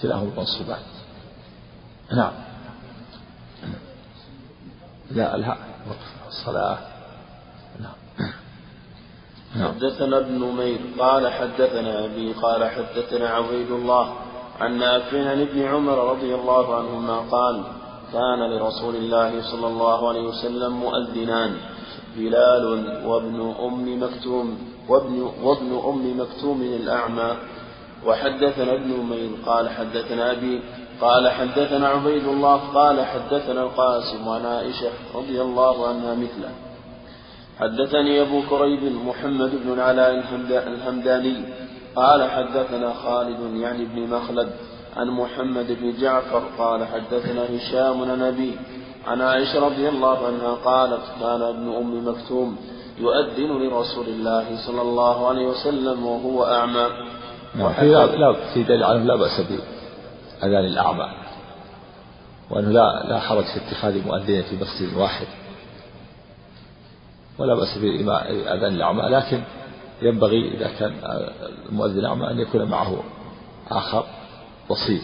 كلاهما 0.03 0.31
منصوبان 0.37 0.79
نعم. 2.13 2.33
لا 5.11 5.37
وقف. 5.89 6.29
الصلاة. 6.29 6.79
نعم. 7.81 7.93
نعم. 9.57 9.75
حدثنا 9.75 10.19
ابن 10.19 10.35
نمير 10.35 10.81
قال 10.99 11.33
حدثنا 11.33 12.05
أبي 12.05 12.33
قال 12.33 12.71
حدثنا 12.71 13.29
عبيد 13.29 13.71
الله 13.71 14.15
عن 14.61 14.79
نافع 14.79 15.31
عن 15.31 15.41
ابن 15.41 15.63
عمر 15.63 16.11
رضي 16.11 16.35
الله 16.35 16.75
عنهما 16.75 17.19
قال 17.19 17.63
كان 18.13 18.51
لرسول 18.51 18.95
الله 18.95 19.43
صلى 19.43 19.67
الله 19.67 20.09
عليه 20.09 20.23
وسلم 20.23 20.73
مؤذنان 20.73 21.57
بلال 22.17 22.65
وابن 23.07 23.55
أم 23.61 24.03
مكتوم 24.03 24.59
وابن, 24.89 25.31
وابن 25.43 25.81
أم 25.87 26.21
مكتوم 26.21 26.63
الأعمى. 26.63 27.37
وحدثنا 28.07 28.75
ابن 28.75 29.01
أمير 29.01 29.31
قال 29.47 29.69
حدثنا 29.69 30.33
أبي 30.33 30.61
قال 31.01 31.29
حدثنا 31.29 31.89
عبيد 31.89 32.25
الله 32.25 32.57
قال 32.57 33.07
حدثنا 33.07 33.63
القاسم 33.63 34.29
عن 34.29 34.47
عائشة 34.47 34.91
رضي 35.15 35.43
الله 35.43 35.89
عنها 35.89 36.15
مثله. 36.15 36.51
حدثني 37.61 38.21
أبو 38.23 38.43
كريب 38.51 38.93
محمد 39.07 39.51
بن 39.65 39.73
العلاء 39.73 40.25
الهمداني 40.51 41.45
قال 41.97 42.31
حدثنا 42.31 42.95
خالد 42.95 43.57
يعني 43.57 43.85
بن 43.85 44.01
مخلد 44.01 44.51
عن 44.97 45.09
محمد 45.09 45.67
بن 45.81 45.93
جعفر 46.01 46.43
قال 46.59 46.87
حدثنا 46.87 47.45
هشام 47.57 48.11
عن 48.11 48.57
عن 49.07 49.21
عائشة 49.21 49.67
رضي 49.67 49.89
الله 49.89 50.27
عنها 50.27 50.55
قالت 50.55 51.03
كان 51.21 51.43
ابن 51.43 51.77
أم 51.77 52.09
مكتوم 52.09 52.57
يؤذن 52.99 53.63
لرسول 53.63 54.07
الله 54.09 54.67
صلى 54.67 54.83
الله 54.83 55.29
عليه 55.29 55.47
وسلم 55.47 56.07
وهو 56.07 56.45
أعمى. 56.45 56.87
في 57.53 57.87
لا, 57.87 58.07
لا 58.07 58.33
في 58.55 58.63
دليل 58.63 58.85
على 58.85 58.99
لا 58.99 59.17
بأس 59.17 59.41
بأذان 59.41 60.65
الأعمى. 60.65 61.07
وأنه 62.51 62.69
لا 62.69 63.05
لا 63.09 63.19
حرج 63.19 63.45
في 63.45 63.57
اتخاذ 63.57 64.07
مؤذن 64.07 64.43
في 64.43 64.57
مسجد 64.57 64.97
واحد. 64.97 65.27
ولا 67.39 67.55
بأس 67.55 67.79
بأذان 67.79 68.75
الأعمى. 68.75 69.03
لكن 69.03 69.43
ينبغي 70.03 70.55
إذا 70.55 70.69
كان 70.79 70.93
المؤذن 71.69 72.05
أعمى 72.05 72.31
أن 72.31 72.39
يكون 72.39 72.65
معه 72.65 73.05
آخر 73.71 74.07
بصير 74.71 75.01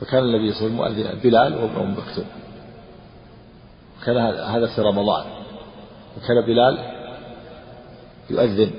فكان 0.00 0.24
النبي 0.24 0.52
صلى 0.52 0.66
الله 0.66 0.84
عليه 0.84 1.00
وسلم 1.00 1.20
بلال 1.20 1.54
وابن 1.54 1.76
أم 1.76 1.92
مكتوم. 1.92 2.24
كان 4.04 4.16
هذا 4.40 4.66
في 4.66 4.80
رمضان. 4.80 5.24
وكان 6.16 6.46
بلال 6.46 6.78
يؤذن 8.30 8.70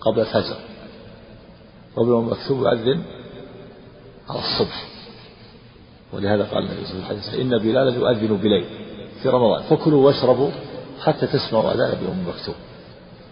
قبل 0.00 0.20
الفجر. 0.20 0.56
وابن 1.96 2.12
أم 2.16 2.28
مكتوم 2.28 2.60
يؤذن 2.60 3.02
على 4.28 4.38
الصبح. 4.38 4.88
ولهذا 6.12 6.44
قال 6.44 6.58
النبي 6.58 6.86
صلى 6.86 6.94
الله 6.94 7.08
عليه 7.08 7.18
وسلم 7.18 7.40
إن 7.40 7.58
بلالا 7.58 7.90
يؤذن 7.96 8.36
بليل 8.36 8.64
في 9.22 9.28
رمضان. 9.28 9.62
فكلوا 9.62 10.06
واشربوا 10.06 10.50
حتى 11.04 11.26
تسمعوا 11.26 11.74
أذان 11.74 11.90
ابن 11.90 12.06
أم 12.06 12.28
مكتوم. 12.28 12.54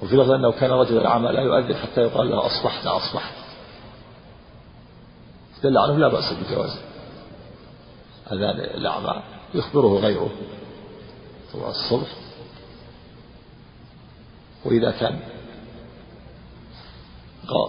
وفي 0.05 0.17
لفظ 0.17 0.31
أنه 0.31 0.53
كان 0.53 0.71
رجلا 0.71 1.09
أعمى 1.09 1.29
لا 1.29 1.41
يؤذن 1.41 1.77
حتى 1.77 2.01
يقال 2.01 2.31
له 2.31 2.47
أصبحت 2.47 2.87
أصبحت 2.87 3.35
دل 5.63 5.79
عنه 5.79 5.99
لا 5.99 6.09
بأس 6.09 6.33
بجواز 6.33 6.79
أذان 8.33 8.61
الأعمى 8.61 9.23
يخبره 9.55 9.99
غيره. 9.99 10.31
طبعا 11.55 11.71
الصبح. 11.71 12.09
وإذا 14.65 14.91
كان 14.91 15.21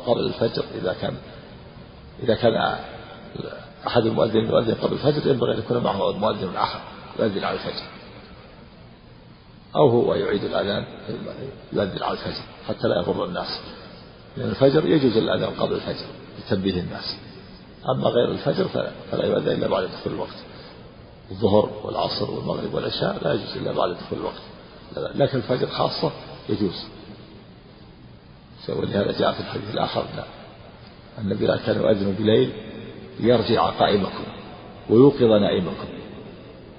قبل 0.07 0.19
الفجر 0.19 0.65
إذا 0.75 0.93
كان 1.01 1.17
إذا 2.23 2.35
كان 2.35 2.77
أحد 3.87 4.05
المؤذنين 4.05 4.45
يؤذن 4.45 4.73
قبل 4.73 4.93
الفجر 4.93 5.31
ينبغي 5.31 5.53
أن 5.53 5.59
يكون 5.59 5.83
معه 5.83 6.11
مؤذن 6.11 6.55
آخر 6.55 6.79
يؤذن 7.19 7.43
على 7.43 7.57
الفجر. 7.57 7.94
أو 9.75 9.89
هو 9.89 10.13
يعيد 10.13 10.43
الأذان 10.43 10.85
يؤذن 11.73 12.03
على 12.03 12.13
الفجر 12.13 12.43
حتى 12.67 12.87
لا 12.87 13.01
يضر 13.01 13.25
الناس. 13.25 13.59
لأن 14.37 14.49
الفجر 14.49 14.85
يجوز 14.85 15.17
الأذان 15.17 15.49
قبل 15.49 15.75
الفجر 15.75 16.05
لتنبيه 16.39 16.79
الناس. 16.79 17.17
أما 17.89 18.07
غير 18.07 18.31
الفجر 18.31 18.67
فلا, 18.67 18.91
فلا 19.11 19.25
يؤذن 19.25 19.51
إلا 19.51 19.67
بعد 19.67 19.83
دخول 19.83 20.13
الوقت. 20.13 20.35
الظهر 21.31 21.69
والعصر 21.83 22.31
والمغرب 22.31 22.73
والعشاء 22.73 23.17
لا 23.23 23.33
يجوز 23.33 23.57
إلا 23.57 23.71
بعد 23.71 23.89
دخول 23.89 24.19
الوقت. 24.19 24.41
لكن 25.15 25.37
الفجر 25.37 25.67
خاصة 25.67 26.11
يجوز. 26.49 26.85
ولهذا 28.69 29.19
جاء 29.19 29.31
في 29.31 29.39
الحديث 29.39 29.73
الآخر 29.73 30.05
النبي 31.19 31.47
كان 31.47 31.75
يؤذن 31.75 32.15
بليل 32.19 32.53
ليرجع 33.19 33.69
قائمكم 33.69 34.23
ويوقظ 34.89 35.23
نائمكم. 35.23 35.87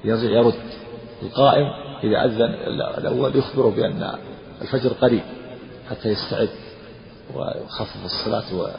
يرجع 0.05 0.31
يرد 0.31 0.55
القائم 1.23 1.86
إذا 2.05 2.25
أذن 2.25 2.55
الأول 2.99 3.37
يخبره 3.37 3.71
بأن 3.71 4.13
الفجر 4.63 4.93
قريب 4.93 5.23
حتى 5.91 6.09
يستعد 6.09 6.49
ويخفف 7.35 8.05
الصلاة 8.05 8.77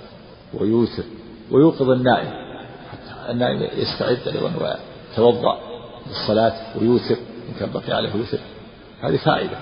ويوتر 0.54 1.04
ويوقظ 1.52 1.90
النائم 1.90 2.32
حتى 2.92 3.32
النائم 3.32 3.68
يستعد 3.78 4.28
أيضا 4.28 4.52
ويتوضأ 4.62 5.60
للصلاة 6.08 6.78
ويوتر 6.78 7.16
إن 7.50 7.54
كان 7.60 7.70
بقي 7.72 7.94
عليه 7.94 8.10
وتر 8.10 8.40
هذه 9.02 9.18
فائدة 9.18 9.58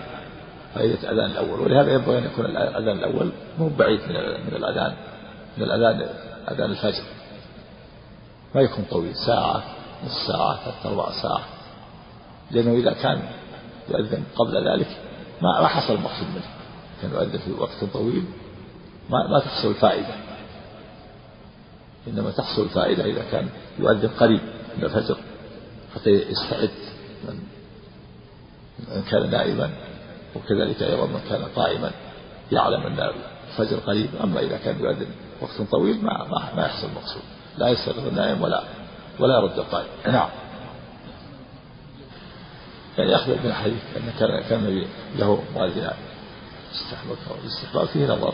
فائدة 0.75 1.12
الأذان 1.12 1.31
الأول. 1.31 1.59
ولهذا 1.59 1.93
ينبغي 1.93 2.17
أن 2.17 2.24
يكون 2.24 2.45
الأذان 2.45 2.97
الأول 2.97 3.31
مو 3.59 3.69
بعيد 3.69 4.00
من 4.00 4.15
من 4.47 4.55
الأذان 4.55 4.93
من 5.57 5.63
الأذان 5.63 6.07
أذان 6.51 6.71
الفجر. 6.71 7.03
ما 8.55 8.62
يكون 8.62 8.85
طويل 8.91 9.15
ساعة 9.15 9.63
نصف 10.05 10.27
ساعة 10.27 10.55
ثلاث 10.63 10.85
أربع 10.85 11.12
ساعة. 11.21 11.43
لأنه 12.51 12.74
إذا 12.74 12.93
كان 12.93 13.21
يؤذن. 13.89 14.23
قبل 14.35 14.69
ذلك 14.69 14.87
ما 15.41 15.61
ما 15.61 15.67
حصل 15.67 15.93
المقصود 15.93 16.27
منه. 16.27 16.49
كان 17.01 17.11
يؤذن 17.11 17.37
في 17.37 17.51
وقت 17.51 17.83
طويل. 17.93 18.25
ما 19.09 19.27
ما 19.27 19.39
تحصل 19.39 19.67
الفائدة 19.67 20.15
إنما 22.07 22.31
تحصل 22.31 22.63
الفائدة 22.63 23.05
إذا 23.05 23.23
كان 23.31 23.49
يؤذن 23.79 24.09
قريب 24.19 24.41
من 24.77 24.83
الفجر 24.83 25.17
حتى 25.95 26.09
يستعد 26.09 26.71
من 27.27 27.39
من 28.95 29.03
كان 29.11 29.31
نائما. 29.31 29.69
وكذلك 30.35 30.83
أيضا 30.83 31.05
من 31.05 31.21
كان 31.29 31.43
قائما 31.55 31.91
يعلم 32.51 32.81
أن 32.81 33.11
الفجر 33.47 33.77
قريب. 33.77 34.09
أما 34.23 34.39
إذا 34.39 34.57
كان 34.57 34.79
يؤذن 34.79 35.07
وقت 35.41 35.61
طويل 35.71 36.03
ما 36.03 36.27
ما, 36.27 36.55
ما 36.55 36.65
يحصل 36.65 36.87
المقصود 36.87 37.21
لا 37.57 37.69
يستيقظ 37.69 38.07
النائم 38.07 38.41
ولا 38.41 38.63
ولا 39.19 39.37
يرد 39.37 39.59
القائم. 39.59 39.87
نعم. 40.07 40.29
يعني 42.97 43.11
يخبر 43.11 43.33
من 43.33 43.45
الحديث 43.45 43.81
أن 43.97 44.11
كان 44.19 44.43
كان 44.49 44.85
له 45.15 45.43
مؤذنان 45.55 45.95
استحباب 46.73 47.17
الاستحباب 47.43 47.87
فيه 47.87 48.05
نظر. 48.05 48.33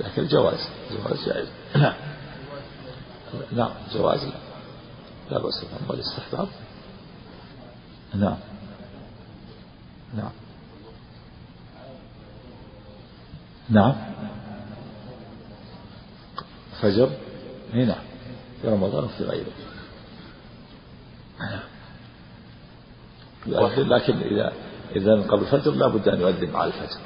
لكن 0.00 0.22
الجواز 0.22 0.68
جواز 0.90 1.26
جائز. 1.26 1.48
نعم 1.76 1.94
نعم 3.52 3.70
جواز 3.94 4.24
لا. 4.24 4.32
لا 5.30 5.38
بأس 5.38 5.64
أما 5.64 5.94
الاستحباب. 5.94 6.48
نعم. 8.14 8.36
نعم. 10.16 10.30
نعم. 13.68 13.94
فجر. 16.80 17.10
هنا 17.74 17.96
في 18.62 18.68
رمضان 18.68 19.04
وفي 19.04 19.24
غيره. 19.24 19.52
يؤذن 23.48 23.88
لكن 23.88 24.16
إذا 24.16 24.52
إذا 24.96 25.22
قبل 25.22 25.42
الفجر 25.42 25.70
لا 25.70 25.86
بد 25.86 26.08
أن 26.08 26.20
يؤذن 26.20 26.50
مع 26.50 26.64
الفجر. 26.64 27.00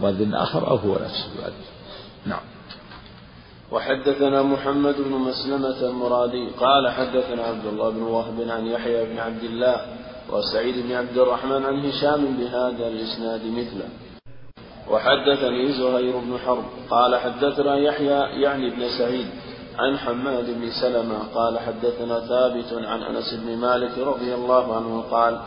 مؤذن 0.00 0.34
آخر 0.34 0.70
أو 0.70 0.76
هو 0.76 0.94
نفسه 0.94 1.26
يؤذن. 1.36 1.64
نعم. 2.26 2.40
وحدثنا 3.72 4.42
محمد 4.42 4.94
بن 4.98 5.10
مسلمة 5.10 5.88
المرادي 5.88 6.48
قال 6.60 6.90
حدثنا 6.90 7.42
عبد 7.42 7.66
الله 7.66 7.90
بن 7.90 8.02
وهب 8.02 8.48
عن 8.48 8.66
يحيى 8.66 9.04
بن 9.04 9.18
عبد 9.18 9.42
الله 9.42 9.76
وسعيد 10.30 10.86
بن 10.86 10.92
عبد 10.92 11.18
الرحمن 11.18 11.64
عن 11.64 11.86
هشام 11.86 12.36
بهذا 12.36 12.88
الإسناد 12.88 13.40
مثله. 13.46 13.88
وحدثني 14.90 15.72
زهير 15.72 16.18
بن 16.18 16.38
حرب 16.46 16.64
قال 16.90 17.16
حدثنا 17.16 17.76
يحيى 17.76 18.42
يعني 18.42 18.70
بن 18.70 18.88
سعيد 18.98 19.26
عن 19.78 19.98
حماد 19.98 20.44
بن 20.44 20.70
سلمة 20.80 21.18
قال 21.34 21.58
حدثنا 21.58 22.20
ثابت 22.20 22.72
عن 22.72 23.02
أنس 23.02 23.34
بن 23.34 23.56
مالك 23.56 23.98
رضي 23.98 24.34
الله 24.34 24.76
عنه 24.76 25.04
قال 25.10 25.40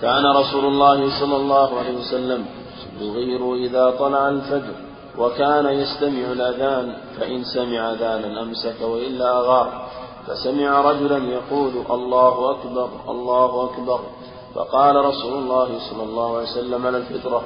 كان 0.00 0.26
رسول 0.36 0.64
الله 0.64 1.20
صلى 1.20 1.36
الله 1.36 1.78
عليه 1.78 1.98
وسلم 1.98 2.46
يغير 3.00 3.54
إذا 3.54 3.90
طلع 3.98 4.28
الفجر 4.28 4.74
وكان 5.18 5.66
يستمع 5.66 6.32
الأذان 6.32 6.96
فإن 7.18 7.44
سمع 7.44 7.92
أذانا 7.92 8.42
أمسك 8.42 8.80
وإلا 8.80 9.38
أغار. 9.38 9.88
فسمع 10.26 10.80
رجلا 10.80 11.16
يقول 11.16 11.72
الله 11.90 12.50
أكبر 12.50 12.88
الله 13.08 13.64
أكبر. 13.64 14.00
فقال 14.54 14.96
رسول 14.96 15.34
الله 15.34 15.68
صلى 15.90 16.02
الله 16.02 16.36
عليه 16.36 16.50
وسلم 16.50 16.86
على 16.86 16.98
الفطرة 16.98 17.42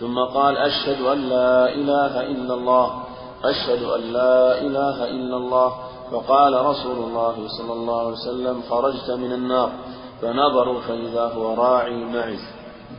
ثم 0.00 0.18
قال 0.34 0.56
أشهد 0.56 1.00
أن 1.06 1.18
لا 1.28 1.74
إله 1.74 2.20
إلا 2.20 2.54
الله 2.54 3.02
أشهد 3.44 3.82
أن 3.82 4.00
لا 4.00 4.58
إله 4.60 5.10
إلا 5.10 5.36
الله. 5.36 5.72
فقال 6.12 6.66
رسول 6.66 6.96
الله 6.96 7.34
صلى 7.58 7.72
الله 7.72 7.98
عليه 8.00 8.12
وسلم 8.12 8.62
خرجت 8.70 9.10
من 9.10 9.32
النار. 9.32 9.70
فنظروا 10.24 10.80
فإذا 10.80 11.20
هو 11.20 11.54
راعي 11.54 12.04
معز. 12.04 12.44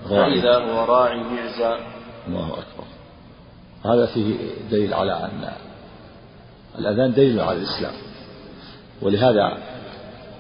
فإذا 0.10 0.58
هو 0.58 0.86
راعي 0.86 1.24
معزى 1.24 1.80
الله 2.28 2.48
أكبر. 2.48 2.86
هذا 3.86 4.06
فيه 4.06 4.38
دليل 4.72 4.94
على 4.94 5.14
أن 5.14 5.52
الأذان 6.80 7.14
دليل 7.14 7.40
على 7.40 7.58
الإسلام. 7.58 7.94
ولهذا 9.02 9.58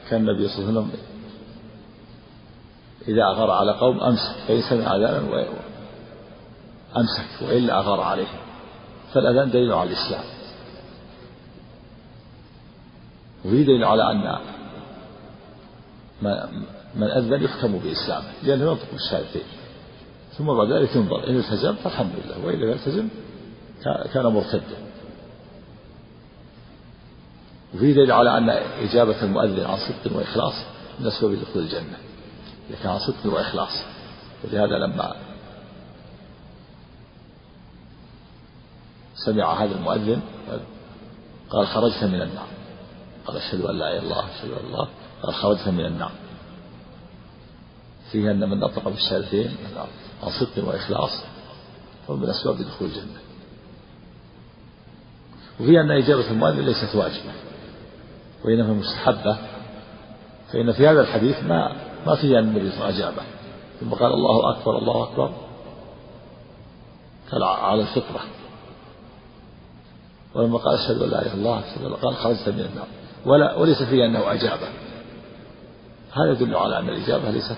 كان 0.09 0.29
النبي 0.29 0.47
صلى 0.47 0.57
الله 0.57 0.69
عليه 0.69 0.79
وسلم 0.79 0.91
إذا 3.07 3.23
أغار 3.23 3.51
على 3.51 3.71
قوم 3.71 3.99
أمسك 3.99 4.35
فإن 4.47 4.61
سمع 4.61 4.95
أذانا 4.95 5.45
أمسك 6.97 7.41
وإلا 7.41 7.79
أغار 7.79 8.01
عليهم 8.01 8.39
فالأذان 9.13 9.51
دليل 9.51 9.73
على 9.73 9.89
الإسلام. 9.89 10.23
وفي 13.45 13.63
دليل 13.63 13.83
على 13.83 14.11
أن 14.11 14.54
من 16.95 17.03
أذن 17.03 17.43
يحكم 17.43 17.77
بإسلامه 17.77 18.31
لأنه 18.43 18.71
ينطق 18.71 18.91
بالشهادتين 18.91 19.43
ثم 20.37 20.45
بعد 20.45 20.71
ذلك 20.71 20.95
ينظر 20.95 21.29
إن 21.29 21.37
التزم 21.37 21.75
فالحمد 21.75 22.11
لله 22.25 22.45
وإن 22.45 22.59
لم 22.59 22.69
يلتزم 22.69 23.07
كان 24.13 24.25
مرتدا. 24.25 24.77
وفي 27.75 27.93
دليل 27.93 28.11
على 28.11 28.37
أن 28.37 28.49
إجابة 28.89 29.23
المؤذن 29.23 29.65
عن 29.65 29.77
صدق 29.77 30.17
وإخلاص 30.17 30.53
من 30.99 31.07
أسباب 31.07 31.31
دخول 31.31 31.63
الجنة. 31.63 31.97
إذا 32.69 32.77
كان 32.83 32.91
عن 32.91 32.99
صدق 32.99 33.33
وإخلاص. 33.33 33.83
ولهذا 34.43 34.77
لما 34.77 35.15
سمع 39.25 39.63
هذا 39.63 39.75
المؤذن 39.75 40.21
قال 41.49 41.67
خرجت 41.67 42.03
من 42.03 42.21
النار. 42.21 42.47
قال 43.25 43.37
أشهد 43.37 43.61
أن 43.61 43.77
لا 43.77 43.87
إله 43.87 43.99
إلا 43.99 44.03
الله 44.03 44.25
أشهد 44.25 44.51
أن 44.51 44.65
الله 44.65 44.87
خرجت 45.31 45.67
من 45.67 45.85
النار. 45.85 46.11
فيه 48.11 48.31
أن 48.31 48.49
من 48.49 48.59
نطق 48.59 48.89
بالشهادتين 48.89 49.57
عن 50.23 50.29
صدق 50.39 50.67
وإخلاص. 50.67 51.23
هو 52.09 52.15
من 52.15 52.29
أسباب 52.29 52.57
دخول 52.57 52.87
الجنة. 52.87 53.19
وفي 55.59 55.81
أن 55.81 55.91
إجابة 55.91 56.31
المؤذن 56.31 56.65
ليست 56.65 56.95
واجبة. 56.95 57.33
وإنما 58.45 58.73
مستحبة. 58.73 59.37
فإن 60.51 60.71
في 60.71 60.87
هذا 60.87 61.01
الحديث 61.01 61.43
ما 61.43 61.75
ما 62.07 62.15
فيه 62.15 62.39
أن 62.39 62.43
النبي 62.43 62.71
أجابه. 62.81 63.23
ثم 63.79 63.89
قال 63.89 64.13
الله 64.13 64.51
أكبر 64.51 64.77
الله 64.77 65.03
أكبر. 65.03 65.31
قال 67.31 67.43
على 67.43 67.81
الفطرة. 67.81 68.21
ولما 70.35 70.57
قال 70.57 70.75
أشهد 70.75 71.01
أن 71.01 71.09
لا 71.09 71.21
إله 71.21 71.33
إلا 71.33 71.87
الله 71.87 71.97
قال 71.97 72.15
خرجت 72.15 72.49
من 72.49 72.59
النار. 72.59 72.87
ولا 73.25 73.55
وليس 73.55 73.83
فيه 73.83 74.05
أنه 74.05 74.31
أجابه. 74.31 74.84
هذا 76.15 76.31
يدل 76.31 76.55
على 76.55 76.79
أن 76.79 76.89
الإجابة 76.89 77.31
ليست 77.31 77.57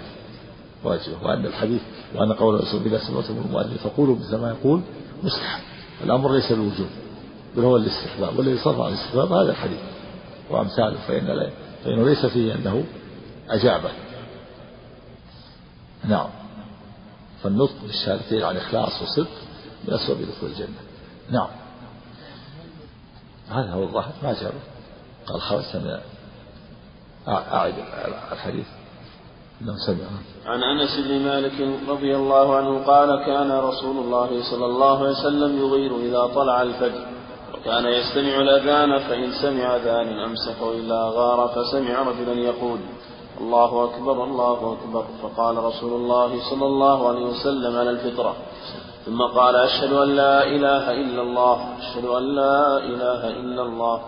واجبة 0.83 1.23
وأن 1.23 1.45
الحديث 1.45 1.81
وأن 2.15 2.33
قول 2.33 2.55
الرسول 2.55 2.81
إذا 2.85 2.99
سمعتم 3.07 3.37
المؤذن 3.45 3.77
فقولوا 3.77 4.15
مثل 4.15 4.35
ما 4.37 4.49
يقول 4.49 4.81
مستحب. 5.23 5.61
الأمر 6.03 6.33
ليس 6.33 6.51
الوجوب 6.51 6.87
بل 7.55 7.63
هو 7.63 7.77
الاستحباب 7.77 8.39
والذي 8.39 8.57
صرف 8.57 8.79
عن 8.79 8.93
الاستحباب 8.93 9.31
هذا 9.31 9.51
الحديث. 9.51 9.79
وأمثاله 10.49 10.97
فإن 11.07 11.51
فإنه 11.83 12.05
ليس 12.05 12.25
فيه 12.25 12.55
أنه 12.55 12.83
أجابه. 13.49 13.89
نعم. 16.03 16.29
فالنطق 17.43 17.75
بالشهادتين 17.83 18.43
عن 18.43 18.57
إخلاص 18.57 19.01
وصدق 19.01 19.29
من 19.87 19.93
أسباب 19.93 20.17
دخول 20.17 20.49
الجنة. 20.49 20.77
نعم. 21.31 21.49
هذا 23.49 23.71
هو 23.71 23.83
الظاهر 23.83 24.13
ما 24.23 24.33
جابه. 24.33 24.59
قال 25.27 25.41
خرجت 25.41 25.75
من 25.75 25.99
أعد 27.27 27.73
الحديث. 28.31 28.65
سمع. 29.87 30.07
عن 30.45 30.63
أنس 30.63 30.99
بن 31.07 31.19
مالك 31.19 31.79
رضي 31.89 32.15
الله 32.15 32.55
عنه 32.55 32.85
قال 32.85 33.25
كان 33.25 33.51
رسول 33.51 33.97
الله 33.97 34.43
صلى 34.51 34.65
الله 34.65 34.99
عليه 34.99 35.09
وسلم 35.09 35.57
يغير 35.59 35.95
إذا 35.95 36.33
طلع 36.35 36.61
الفجر 36.61 37.05
كان 37.65 37.85
يستمع 37.85 38.41
الأذان 38.41 38.99
فإن 38.99 39.31
سمع 39.41 39.75
أذان 39.75 40.19
أمسك 40.19 40.61
وإلا 40.61 41.03
غار 41.03 41.47
فسمع 41.47 42.01
رجلا 42.01 42.33
يقول 42.33 42.79
الله 43.41 43.83
أكبر 43.83 44.23
الله 44.23 44.77
أكبر. 44.77 45.05
فقال 45.21 45.57
رسول 45.57 45.93
الله 45.93 46.49
صلى 46.49 46.65
الله 46.65 47.09
عليه 47.09 47.25
وسلم 47.25 47.77
على 47.77 47.89
الفطرة. 47.89 48.35
ثم 49.05 49.21
قال 49.21 49.55
أشهد 49.55 49.93
أن 49.93 50.15
لا 50.15 50.43
إله 50.43 50.91
إلا 50.91 51.21
الله 51.21 51.57
أشهد 51.79 52.05
أن 52.05 52.35
لا 52.35 52.77
إله 52.77 53.29
إلا 53.29 53.61
الله. 53.61 54.01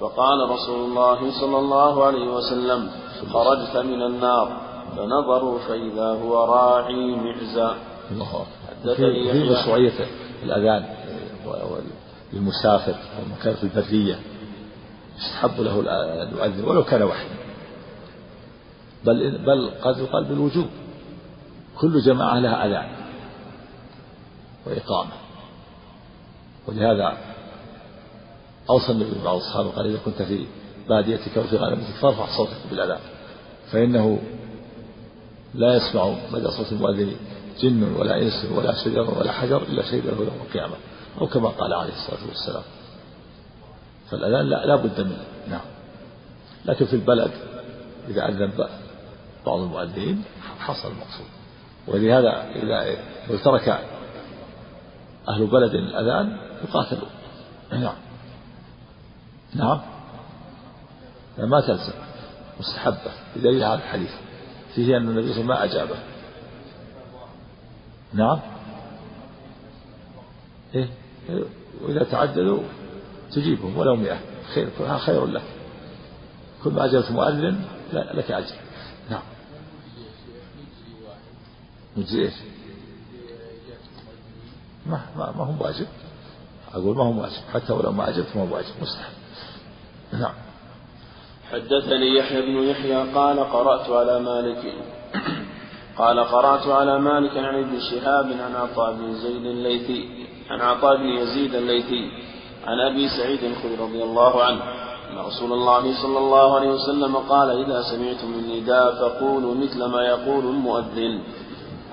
فقال 0.00 0.50
رسول 0.50 0.84
الله 0.84 1.40
صلى 1.40 1.58
الله 1.58 2.04
عليه 2.04 2.28
وسلم 2.28 2.90
خرجت 3.32 3.76
من 3.76 4.02
النار. 4.02 4.60
فنظروا 4.96 5.58
فإذا 5.58 6.08
هو 6.22 6.44
راعي 6.44 7.16
معزى 7.16 7.74
الله 8.10 8.46
في 9.32 9.50
مشروعية 9.50 9.92
الأذان 10.42 10.84
للمسافر 12.32 12.94
والمكان 13.18 13.54
في 13.54 13.62
البرية 13.62 14.18
يستحب 15.18 15.60
له 15.60 15.80
أن 16.22 16.36
يؤذن 16.36 16.64
ولو 16.64 16.84
كان 16.84 17.02
وحده 17.02 17.34
بل 19.04 19.38
بل 19.38 19.70
قد 19.82 19.98
يقال 19.98 20.24
بالوجوب. 20.24 20.66
كل 21.80 22.00
جماعة 22.00 22.38
لها 22.38 22.66
أذان 22.66 22.88
وإقامة. 24.66 25.12
ولهذا 26.68 27.33
أوصى 28.70 28.92
النبي 28.92 29.10
بعض 29.24 29.36
الصحابة 29.36 29.70
قال 29.70 29.86
إذا 29.86 29.98
كنت 30.04 30.22
في 30.22 30.46
باديتك 30.88 31.38
أو 31.38 31.42
في 31.42 31.56
غنمتك 31.56 31.94
فارفع 32.00 32.36
صوتك 32.36 32.56
بالأذان. 32.70 33.00
فإنه 33.72 34.18
لا 35.54 35.76
يسمع 35.76 36.14
مدى 36.32 36.50
صوت 36.50 36.72
المؤذن 36.72 37.16
جن 37.60 37.82
ولا 37.82 38.22
إنس 38.22 38.46
ولا 38.54 38.84
شجر 38.84 39.18
ولا 39.18 39.32
حجر 39.32 39.62
إلا 39.62 39.82
شهد 39.82 40.06
له 40.06 40.12
يوم 40.12 40.40
القيامة. 40.46 40.74
أو 41.20 41.26
كما 41.26 41.48
قال 41.48 41.72
عليه 41.72 41.92
الصلاة 41.92 42.28
والسلام. 42.28 42.62
فالأذان 44.10 44.50
لا, 44.50 44.66
لا 44.66 44.76
بد 44.76 45.00
منه. 45.00 45.24
نعم. 45.50 45.64
لكن 46.64 46.84
في 46.84 46.96
البلد 46.96 47.30
إذا 48.08 48.28
أذن 48.28 48.52
بعض 49.46 49.60
المؤذنين 49.60 50.22
حصل 50.58 50.88
المقصود. 50.88 51.26
ولهذا 51.88 52.46
إذا 52.54 52.96
ترك 53.44 53.68
أهل 55.28 55.46
بلد 55.46 55.74
الأذان 55.74 56.36
يقاتلون. 56.68 57.10
نعم. 57.72 57.94
نعم. 59.54 59.80
ما 61.38 61.60
تلزم. 61.60 61.92
مستحبة 62.60 63.12
بدليل 63.36 63.64
هذا 63.64 63.74
الحديث. 63.74 64.10
فيه 64.74 64.96
أن 64.96 65.08
النبي 65.08 65.42
ما 65.42 65.64
أجابه. 65.64 65.96
نعم. 68.12 68.40
إيه. 70.74 70.88
وإذا 71.82 72.04
تعددوا 72.04 72.62
تجيبهم 73.32 73.76
ولو 73.76 73.96
مئة. 73.96 74.18
خير 74.54 74.98
خير 74.98 75.26
لك. 75.26 75.42
كل 76.64 76.70
ما 76.70 76.84
أجبت 76.84 77.10
مؤذن 77.10 77.64
لك 77.92 78.30
أجر. 78.30 78.56
نعم. 79.10 79.22
مجزي 81.96 82.22
إيش؟ 82.22 82.34
ما 84.86 85.00
ما, 85.16 85.32
ما 85.36 85.44
هو 85.44 85.64
واجب 85.64 85.86
أقول 86.74 86.96
ما 86.96 87.02
هو 87.04 87.22
واجب 87.22 87.42
حتى 87.54 87.72
ولو 87.72 87.92
ما 87.92 88.08
أجبت 88.08 88.36
ما 88.36 88.42
هو 88.42 88.54
واجب 88.54 88.72
مستحب. 88.82 89.23
نعم. 90.20 90.34
حدثني 91.52 92.16
يحيى 92.18 92.42
بن 92.42 92.62
يحيى 92.62 93.12
قال 93.14 93.40
قرأت 93.40 93.90
على 93.90 94.20
مالك. 94.20 94.74
قال 95.98 96.20
قرأت 96.20 96.66
على 96.66 96.98
مالك 96.98 97.36
عن 97.36 97.54
ابن 97.54 97.80
شهاب 97.80 98.26
عن 98.26 98.54
عطاء 98.54 98.92
بن 98.92 99.14
زيد 99.14 99.46
الليثي 99.46 100.08
عن 100.50 100.60
عطاء 100.60 100.96
بن 100.96 101.08
يزيد 101.08 101.54
الليثي 101.54 102.10
عن 102.66 102.80
أبي 102.80 103.08
سعيد 103.08 103.44
الخدري 103.44 103.74
رضي 103.74 104.02
الله 104.02 104.44
عنه 104.44 104.62
أن 105.10 105.18
رسول 105.18 105.52
الله 105.52 106.02
صلى 106.02 106.18
الله 106.18 106.56
عليه 106.56 106.68
وسلم 106.68 107.16
قال 107.16 107.50
إذا 107.64 107.82
سمعتم 107.82 108.34
النداء 108.34 108.94
فقولوا 108.94 109.54
مثل 109.54 109.84
ما 109.84 110.02
يقول 110.02 110.44
المؤذن. 110.44 111.22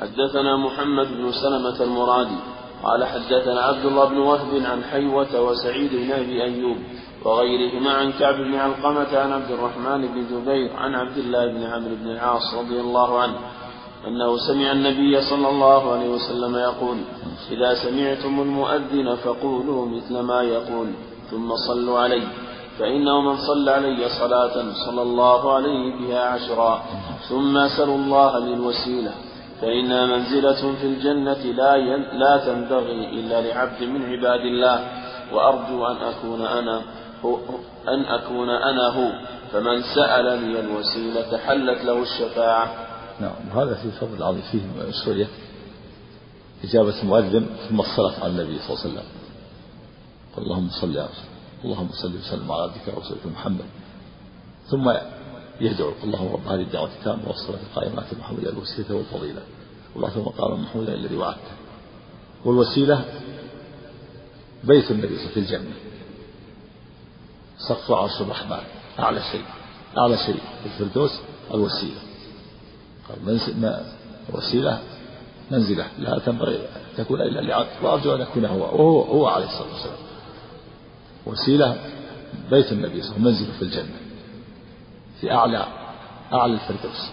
حدثنا 0.01 0.57
محمد 0.57 1.07
بن 1.07 1.31
سلمة 1.31 1.83
المرادي. 1.83 2.37
قال 2.83 3.05
حدثنا 3.05 3.61
عبد 3.61 3.85
الله 3.85 4.05
بن 4.05 4.17
وهب 4.17 4.63
عن 4.65 4.83
حيوة 4.83 5.41
وسعيد 5.41 5.91
بن 5.95 6.11
أبي 6.11 6.43
أيوب 6.43 6.77
وغيرهما 7.25 7.91
عن 7.91 8.11
كعب 8.11 8.35
بن 8.35 8.55
علقمة 8.55 9.17
عن 9.17 9.31
عبد 9.31 9.51
الرحمن 9.51 10.07
بن 10.07 10.25
زبير 10.25 10.73
عن 10.77 10.95
عبد 10.95 11.17
الله 11.17 11.45
بن 11.45 11.63
عمرو 11.63 11.95
بن 11.95 12.09
العاص 12.11 12.53
رضي 12.53 12.79
الله 12.79 13.19
عنه 13.19 13.35
أنه 14.07 14.37
سمع 14.37 14.71
النبي 14.71 15.21
صلى 15.21 15.49
الله 15.49 15.91
عليه 15.91 16.09
وسلم 16.09 16.55
يقول 16.55 16.97
إذا 17.51 17.73
سمعتم 17.73 18.41
المؤذن 18.41 19.15
فقولوا 19.15 19.85
مثل 19.85 20.19
ما 20.19 20.41
يقول 20.41 20.87
ثم 21.31 21.55
صلوا 21.55 21.99
عليه 21.99 22.27
فإنه 22.79 23.21
من 23.21 23.37
صلى 23.37 23.71
علي 23.71 24.09
صلاة 24.09 24.73
صلى 24.85 25.01
الله 25.01 25.53
عليه 25.53 25.95
بها 25.95 26.21
عشرا 26.21 26.83
ثم 27.29 27.67
سلوا 27.77 27.95
الله 27.95 28.39
للوسيلة. 28.39 29.11
فإنها 29.61 30.05
منزلة 30.05 30.75
في 30.75 30.85
الجنة 30.85 31.33
لا 31.33 31.77
لا 31.97 32.37
تنبغي 32.45 33.09
إلا 33.19 33.41
لعبد 33.41 33.83
من 33.83 34.05
عباد 34.05 34.39
الله 34.39 34.77
وأرجو 35.33 35.85
أن 35.85 35.95
أكون 35.95 36.41
أنا 36.41 36.81
هو 37.25 37.37
أن 37.87 38.05
أكون 38.05 38.49
أنا 38.49 38.87
هو 38.87 39.11
فمن 39.51 39.81
سألني 39.95 40.59
الوسيلة 40.59 41.37
حلت 41.37 41.85
له 41.85 42.01
الشفاعة. 42.01 42.87
نعم 43.19 43.31
وهذا 43.55 43.73
في 43.73 43.91
فضل 43.91 44.23
عظيم 44.23 44.41
فيه 44.51 44.61
مشروعية 44.89 45.27
إجابة 46.63 47.01
المؤذن 47.03 47.45
ثم 47.69 47.79
الصلاة 47.79 48.23
على 48.23 48.31
النبي 48.31 48.59
صلى 48.59 48.69
الله 48.69 48.81
عليه 48.81 48.91
وسلم. 48.91 49.07
اللهم 50.37 50.69
صل 50.69 50.97
على 50.97 51.09
اللهم 51.65 51.89
صل 51.91 52.15
وسلم 52.15 52.51
على 52.51 52.63
عبدك 52.63 52.97
ورسولك 52.97 53.25
محمد. 53.25 53.65
ثم 54.71 54.89
يدعو 55.61 55.93
اللهم 56.03 56.33
رب 56.33 56.47
هذه 56.47 56.61
الدعوة 56.61 56.89
التامة 56.99 57.27
والصلاة 57.27 57.59
القائمة 57.71 58.03
محمد 58.19 58.47
الوسيلة 58.47 58.95
والفضيلة. 58.95 59.41
وبعث 59.95 60.17
مقاما 60.17 60.55
محمودا 60.55 60.93
الذي 60.93 61.15
وعدته. 61.15 61.55
والوسيلة 62.45 63.05
بيت 64.63 64.91
النبي 64.91 65.17
في 65.17 65.39
الجنة. 65.39 65.73
سقف 67.69 67.91
عرش 67.91 68.21
الرحمن. 68.21 68.63
أعلى 68.99 69.21
شيء. 69.31 69.43
أعلى 69.97 70.17
شيء. 70.17 70.39
في 70.63 70.65
الفردوس 70.65 71.11
الوسيلة. 71.53 72.01
قال 73.09 73.39
وسيلة 74.33 74.81
منزلة. 75.51 75.87
لا 75.99 76.19
تنبغي 76.19 76.67
تكون 76.97 77.21
إلا 77.21 77.39
لعبد. 77.39 77.69
وأرجو 77.83 78.15
أن 78.15 78.21
يكون 78.21 78.45
هو. 78.45 78.59
وهو 78.59 79.01
هو 79.01 79.27
عليه 79.27 79.45
الصلاة 79.45 79.73
والسلام. 79.73 79.97
وسيلة 81.25 81.91
بيت 82.51 82.71
النبي 82.71 83.01
صلى 83.01 83.17
الله 83.17 83.19
عليه 83.19 83.21
وسلم. 83.21 83.23
منزلة 83.23 83.51
في 83.59 83.61
الجنة. 83.61 84.10
في 85.21 85.31
أعلى 85.31 85.65
أعلى 86.33 86.53
الفردوس. 86.53 87.09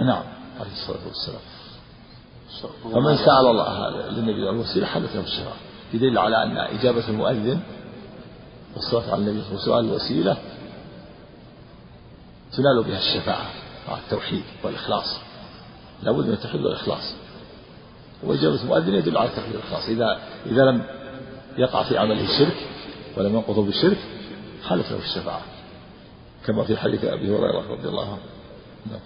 نعم 0.00 0.22
عليه 0.60 0.72
الصلاة 0.72 1.06
والسلام. 1.06 1.40
فمن 2.92 3.16
سأل 3.16 3.46
الله 3.46 3.90
للنبي 4.10 4.50
الوسيلة 4.50 4.86
حدث 4.86 5.16
له 5.16 5.22
الشفاعة 5.22 5.56
يدل 5.94 6.18
على 6.18 6.42
أن 6.42 6.56
إجابة 6.58 7.08
المؤذن 7.08 7.60
والصلاة 8.74 9.12
على 9.12 9.20
النبي 9.20 9.54
وسؤال 9.54 9.84
الوسيلة 9.84 10.36
تنال 12.52 12.82
بها 12.84 12.98
الشفاعة 12.98 13.46
مع 13.88 13.98
التوحيد 13.98 14.42
والإخلاص. 14.62 15.16
لابد 16.02 16.26
من 16.26 16.32
التوحيد 16.32 16.60
والإخلاص. 16.60 17.14
وإجابة 18.22 18.62
المؤذن 18.62 18.94
يدل 18.94 19.18
على 19.18 19.28
التوحيد 19.28 19.54
والإخلاص. 19.54 19.88
إذا 19.88 20.20
إذا 20.46 20.62
لم 20.62 20.82
يقع 21.58 21.82
في 21.82 21.98
عمله 21.98 22.24
الشرك 22.24 22.56
ولم 23.16 23.34
ينقض 23.34 23.58
بالشرك 23.58 23.98
حلت 24.68 24.92
له 24.92 24.98
الشفاعة. 24.98 25.40
كما 26.46 26.64
في 26.64 26.76
حديث 26.76 27.04
أبي 27.04 27.30
هريرة 27.30 27.70
رضي 27.70 27.88
الله 27.88 28.08
عنه. 28.08 28.22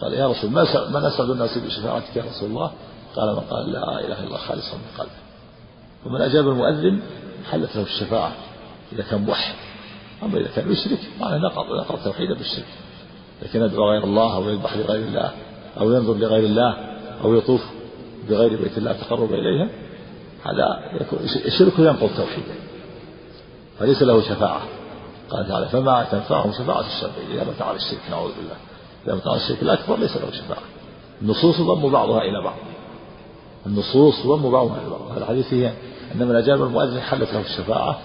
قال 0.00 0.12
يا 0.12 0.28
رسول 0.28 0.50
ما 0.50 0.62
من 0.88 1.04
أسعد 1.04 1.30
الناس 1.30 1.58
بشفاعتك 1.58 2.16
يا 2.16 2.22
رسول 2.22 2.48
الله؟ 2.50 2.70
قال 3.16 3.34
من 3.36 3.40
قال 3.40 3.72
لا 3.72 4.00
إله 4.00 4.18
إلا 4.18 4.26
الله 4.26 4.38
خالصا 4.38 4.76
من 4.76 4.98
قلبه. 4.98 5.10
ومن 6.06 6.20
أجاب 6.20 6.48
المؤذن 6.48 7.00
حلت 7.50 7.76
له 7.76 7.82
الشفاعة. 7.82 8.32
إذا 8.92 9.02
كان 9.02 9.20
موحد 9.20 9.54
أما 10.22 10.38
إذا 10.38 10.48
كان 10.56 10.72
يشرك 10.72 10.98
معناه 11.20 11.38
نقض 11.38 11.64
نقض 11.80 12.04
توحيده 12.04 12.34
بالشرك 12.34 12.66
لكن 13.42 13.62
يدعو 13.62 13.90
غير 13.90 14.04
الله 14.04 14.36
أو 14.36 14.48
يذبح 14.48 14.76
لغير 14.76 15.04
الله 15.08 15.30
أو 15.80 15.92
ينظر 15.92 16.14
لغير 16.14 16.44
الله 16.44 16.76
أو 17.24 17.34
يطوف 17.34 17.64
بغير 18.28 18.62
بيت 18.62 18.78
الله 18.78 18.92
تقرب 18.92 19.32
إليها 19.32 19.68
هذا 20.44 20.90
الشرك 21.46 21.78
ينقض 21.78 22.10
توحيده. 22.16 22.54
فليس 23.78 24.02
له 24.02 24.20
شفاعة. 24.22 24.62
قال 25.30 25.48
تعالى 25.48 25.68
فما 25.68 26.06
تنفعهم 26.10 26.52
شفاعة 26.52 26.80
الشافعين 26.80 27.30
إذا 27.30 27.44
مات 27.44 27.62
على 27.62 27.76
الشرك 27.76 28.00
نعوذ 28.10 28.30
بالله. 28.36 28.56
إذا 29.06 29.14
مات 29.14 29.26
على 29.26 29.36
الشرك 29.36 29.62
الأكبر 29.62 29.96
ليس 29.96 30.16
له 30.16 30.30
شفاعة. 30.30 30.62
النصوص 31.22 31.60
ضم 31.60 31.90
بعضها 31.92 32.22
إلى 32.22 32.42
بعض. 32.44 32.56
النصوص 33.66 34.26
ضم 34.26 34.50
بعضها 34.50 34.76
إلى 34.80 34.90
بعض. 34.90 35.18
الحديث 35.18 35.48
فيه 35.48 35.74
أن 36.14 36.28
من 36.28 36.36
أجاب 36.36 36.62
المؤذن 36.62 37.00
حلت 37.00 37.32
له 37.32 37.40
الشفاعة 37.40 37.98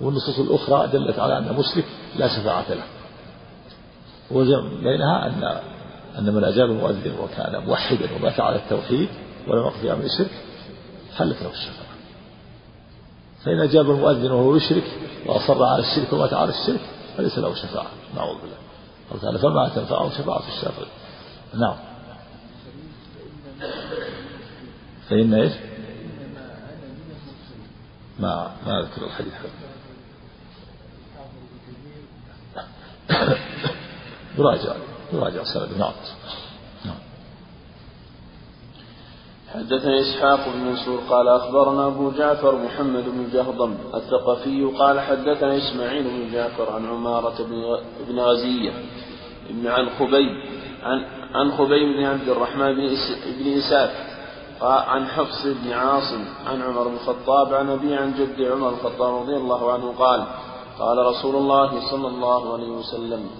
والنصوص 0.00 0.38
الأخرى 0.38 0.86
دلت 0.86 1.18
على 1.18 1.38
أن 1.38 1.48
المشرك 1.48 1.84
لا 2.16 2.28
شفاعة 2.28 2.64
له. 2.70 2.84
بينها 4.82 5.26
أن 5.26 5.60
أن 6.18 6.34
من 6.34 6.44
أجاب 6.44 6.70
المؤذن 6.70 7.14
وكان 7.22 7.66
موحدا 7.66 8.08
ومات 8.16 8.40
على 8.40 8.56
التوحيد 8.56 9.08
ولم 9.48 9.66
يقف 9.66 9.80
في 9.80 9.92
أمر 9.92 10.04
الشرك 10.04 10.30
حلت 11.16 11.42
له 11.42 11.50
الشفاعة. 11.50 11.90
فإن 13.44 13.60
أجاب 13.60 13.90
المؤذن 13.90 14.30
وهو 14.30 14.56
يشرك 14.56 14.84
وأصر 15.26 15.64
على 15.64 15.82
الشرك 15.82 16.12
ومات 16.12 16.32
على 16.32 16.50
الشرك 16.50 16.80
فليس 17.16 17.38
له 17.38 17.54
شفاعة. 17.54 17.90
نعوذ 18.14 18.40
بالله. 18.40 18.56
قال 19.10 19.20
تعالى 19.20 19.38
فما 19.38 19.68
تنفعه 19.68 20.10
شفاعة 20.18 20.42
الشافعي. 20.48 20.86
نعم. 21.54 21.76
فإن 25.08 25.34
إيش؟ 25.34 25.52
ما 28.18 28.50
ما 28.66 28.80
أذكر 28.80 29.06
الحديث. 29.06 29.32
يراجع 34.38 34.74
يراجع 35.12 35.44
سند. 35.44 35.78
نعم. 35.78 35.92
حدثني 39.54 40.00
إسحاق 40.00 40.48
بن 40.48 40.60
منصور 40.64 41.00
قال 41.10 41.28
أخبرنا 41.28 41.86
أبو 41.86 42.10
جعفر 42.10 42.54
محمد 42.56 43.04
بن 43.04 43.28
جهضم 43.32 43.74
الثقفي 43.94 44.64
قال 44.64 45.00
حدثنا 45.00 45.56
إسماعيل 45.56 46.02
بن 46.04 46.32
جعفر 46.32 46.72
عن 46.72 46.86
عمارة 46.86 47.34
بن 48.08 48.20
غزية 48.20 48.72
بن 49.50 49.66
عن 49.66 49.88
خبيب 49.98 50.30
عن 50.82 51.04
عن 51.34 51.52
خبيب 51.52 51.96
بن 51.96 52.04
عبد 52.04 52.28
الرحمن 52.28 52.74
بن 53.38 53.52
اساف 53.58 53.90
عن 54.62 55.06
حفص 55.06 55.46
بن 55.46 55.72
عاصم 55.72 56.24
عن 56.46 56.62
عمر 56.62 56.88
بن 56.88 56.94
الخطاب 56.94 57.54
عن 57.54 57.70
أبي 57.70 57.94
عن 57.94 58.14
جد 58.14 58.42
عمر 58.42 58.68
الخطاب 58.68 59.22
رضي 59.22 59.36
الله 59.36 59.72
عنه 59.72 59.94
قال 59.98 60.24
قال 60.78 60.98
رسول 61.06 61.36
الله 61.36 61.90
صلى 61.90 62.08
الله 62.08 62.52
عليه 62.52 62.68
وسلم 62.70 63.30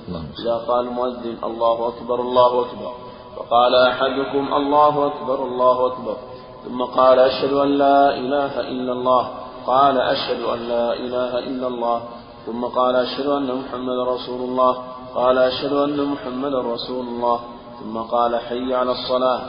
إذا 0.42 0.54
قال 0.68 0.86
المؤذن 0.86 1.36
الله 1.44 1.88
أكبر 1.88 2.20
الله 2.20 2.60
أكبر. 2.60 2.92
فقال 3.36 3.74
أحدكم 3.74 4.54
الله 4.54 5.06
أكبر 5.06 5.44
الله 5.44 5.86
أكبر. 5.86 6.16
ثم 6.64 6.82
قال 6.82 7.18
أشهد 7.18 7.52
أن 7.52 7.68
لا 7.68 8.14
إله 8.14 8.60
إلا 8.60 8.92
الله. 8.92 9.30
قال 9.66 9.98
أشهد 10.00 10.42
أن 10.42 10.68
لا 10.68 10.92
إله 10.92 11.38
إلا 11.38 11.66
الله. 11.66 12.02
ثم 12.46 12.64
قال 12.64 12.96
أشهد 12.96 13.26
أن 13.26 13.54
محمد 13.54 13.98
رسول 14.08 14.40
الله. 14.40 14.76
قال 15.14 15.38
أشهد 15.38 15.72
أن 15.72 16.04
محمد 16.04 16.54
رسول 16.54 17.06
الله. 17.06 17.40
ثم 17.80 17.98
قال 17.98 18.38
حي 18.40 18.74
على 18.74 18.92
الصلاة. 18.92 19.40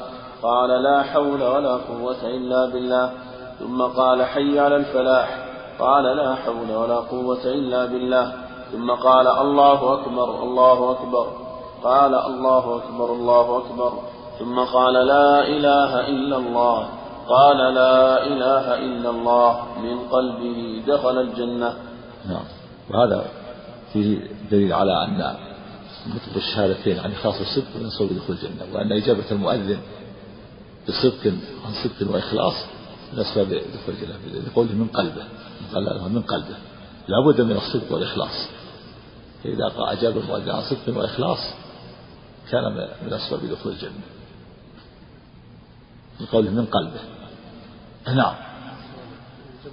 قال 0.44 0.70
لا 0.70 1.04
حول 1.04 1.44
ولا 1.44 1.76
قوة 1.76 2.22
إلا 2.24 2.66
بالله. 2.66 3.12
ثم 3.60 3.82
قال 3.82 4.26
حي 4.26 4.60
على 4.60 4.76
الفلاح. 4.76 5.46
قال 5.80 6.04
لا 6.04 6.36
حول 6.36 6.76
ولا 6.76 6.96
قوة 6.96 7.44
إلا 7.46 7.86
بالله. 7.86 8.34
ثم 8.72 8.92
قال 8.92 9.28
الله 9.28 9.94
أكبر 9.94 10.44
الله 10.44 10.92
أكبر. 10.92 11.41
قال 11.84 12.16
الله 12.16 12.78
أكبر 12.78 13.14
الله 13.14 13.58
أكبر. 13.58 13.94
ثم 14.40 14.60
قال 14.60 14.94
لا 14.94 15.48
إله 15.48 16.08
إلا 16.08 16.38
الله. 16.38 16.90
قال 17.28 17.74
لا 17.74 18.28
إله 18.28 18.76
إلا 18.86 19.10
الله. 19.10 19.66
من 19.80 20.00
قلبه 20.00 20.84
دخل 20.88 21.22
الجنة. 21.22 21.74
نعم. 22.30 22.46
وهذا 22.90 23.26
فيه 23.94 24.20
دليل 24.52 24.74
على 24.74 24.92
أن 24.92 25.36
نطق 26.08 26.36
الشهادتين 26.36 27.00
عن 27.00 27.12
إخلاص 27.12 27.36
الصدق 27.40 27.76
من 27.82 27.90
صوب 27.90 28.10
دخول 28.14 28.36
الجنة. 28.36 28.76
وأن 28.76 28.92
إجابة 28.92 29.32
المؤذن 29.32 29.80
بصدق 30.88 31.34
عن 31.66 31.74
صدق 31.84 32.14
وإخلاص 32.14 32.54
من 33.14 33.20
أسباب 33.20 33.48
دخول 33.48 33.96
الجنة. 33.96 34.42
لقوله 34.52 34.72
من 34.72 34.88
قلبه. 34.88 35.24
قال 35.74 35.86
له 35.86 36.08
من 36.08 36.22
قلبه. 36.22 36.56
لابد 37.08 37.42
من 37.42 37.58
الصدق 37.58 37.94
والإخلاص. 37.94 38.50
فإذا 39.44 39.72
أجاب 39.78 40.18
المؤذن 40.18 40.50
عن 40.50 40.62
صدق 40.62 40.98
وإخلاص 40.98 41.38
كان 42.52 42.64
من 43.06 43.14
أسباب 43.14 43.46
دخول 43.46 43.72
الجنة. 43.72 44.02
لقوله 46.20 46.50
من 46.50 46.66
قلبه. 46.66 47.00
نعم. 48.08 48.36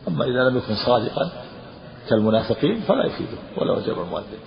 أما 0.09 0.25
إذا 0.25 0.49
لم 0.49 0.57
يكن 0.57 0.75
صادقا 0.87 1.31
كالمنافقين 2.09 2.81
فلا 2.81 3.07
يفيده 3.07 3.39
ولا 3.57 3.79
أجاب 3.79 4.01
المؤذن. 4.01 4.39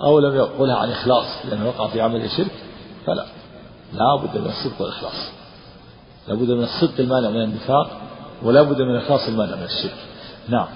أو 0.00 0.18
لم 0.18 0.34
يقولها 0.34 0.76
عن 0.76 0.90
إخلاص 0.90 1.46
لأنه 1.46 1.68
وقع 1.68 1.88
في 1.88 2.00
عمل 2.00 2.30
شرك 2.30 2.64
فلا. 3.06 3.26
لا 3.92 4.16
بد 4.16 4.38
من 4.38 4.46
الصدق 4.46 4.82
والإخلاص. 4.82 5.30
لا 6.28 6.34
بد 6.34 6.50
من 6.50 6.64
الصدق 6.64 7.00
المانع 7.00 7.30
من 7.30 7.42
النفاق 7.42 8.00
ولا 8.42 8.62
بد 8.62 8.82
من 8.82 8.96
الإخلاص 8.96 9.28
المانع 9.28 9.56
من 9.56 9.62
الشرك. 9.62 9.98
نعم. 10.48 10.68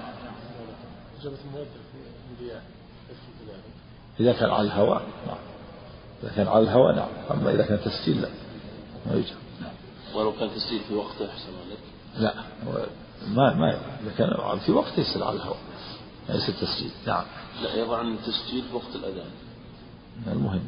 إذا 4.21 4.33
كان 4.33 4.51
على 4.51 4.67
الهواء 4.67 5.03
نعم. 5.27 5.52
إذا 6.23 6.33
كان 6.37 6.49
على 6.49 6.65
الهواء 6.65 6.97
نعم. 6.97 7.09
أما 7.31 7.51
إذا 7.51 7.63
كان 7.63 7.81
تسجيل 7.85 8.23
لا. 8.23 8.29
ما 9.07 9.15
يجب 9.15 9.37
نعم. 9.61 9.73
ولو 10.15 10.33
كان 10.33 10.49
تسجيل 10.57 10.81
في 10.89 10.95
وقته 10.95 11.31
أحسن 11.31 11.53
عليك. 11.67 11.79
لا 12.19 12.35
ما 13.29 13.55
ما 13.55 13.71
إذا 14.03 14.13
كان 14.19 14.59
في 14.59 14.73
وقته 14.73 15.01
يصير 15.01 15.25
على 15.25 15.37
الهواء. 15.37 15.59
ما 16.29 16.35
يصير 16.35 16.55
تسجيل. 16.55 16.91
نعم. 17.07 17.25
لا 17.63 17.75
يضع 17.75 18.01
التسجيل 18.01 18.63
في 18.71 18.75
وقت 18.75 18.95
الأذان. 18.95 19.31
المهم 20.33 20.61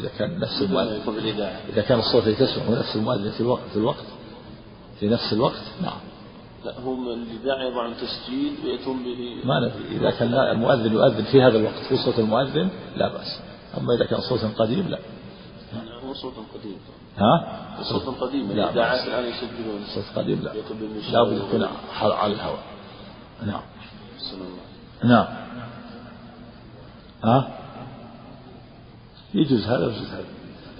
إذا 0.00 0.10
كان 0.18 0.40
نفس 0.40 0.62
المؤذن 0.62 1.40
إذا 1.68 1.82
كان 1.82 1.98
الصوت 1.98 2.22
اللي 2.22 2.34
تسمعه 2.34 2.78
نفس 2.78 2.96
المؤذن 2.96 3.30
في 3.30 3.40
الوقت 3.40 3.62
في 3.72 3.76
الوقت 3.76 4.04
في 5.00 5.08
نفس 5.08 5.32
الوقت 5.32 5.62
نعم. 5.82 5.98
لا 6.64 6.80
هم 6.80 7.08
الإذاعة 7.08 7.62
يضع 7.62 7.92
تسجيل 7.92 8.52
ويأتون 8.64 9.04
به 9.04 9.36
ما 9.44 9.60
ندري. 9.60 9.96
إذا 9.96 10.10
كان 10.10 10.34
المؤذن 10.34 10.92
يؤذن 10.92 11.24
في 11.24 11.42
هذا 11.42 11.58
الوقت 11.58 11.78
في 11.88 11.96
صوت 11.96 12.18
المؤذن 12.18 12.68
لا 12.96 13.08
بأس. 13.12 13.40
أما 13.78 13.94
إذا 13.94 14.04
كان 14.04 14.20
صوت 14.20 14.44
قديم 14.58 14.88
لا. 14.88 14.98
هو 16.04 16.14
صوت 16.14 16.34
قديم. 16.54 16.78
ها؟ 17.18 17.66
صوت 17.82 18.20
قديم 18.20 18.50
الإذاعات 18.50 19.08
الآن 19.08 19.24
يسجلون. 19.24 19.84
صوت 19.94 20.04
قديم 20.16 20.42
لا. 20.42 20.52
لابد 21.12 21.32
يكون 21.32 21.68
على 22.00 22.32
الهواء. 22.32 22.62
نعم. 23.46 23.62
نعم. 25.04 25.26
ها؟ 27.24 27.58
يجوز 29.34 29.66
هذا 29.66 29.86
ويجوز 29.86 30.08
هذا. 30.08 30.24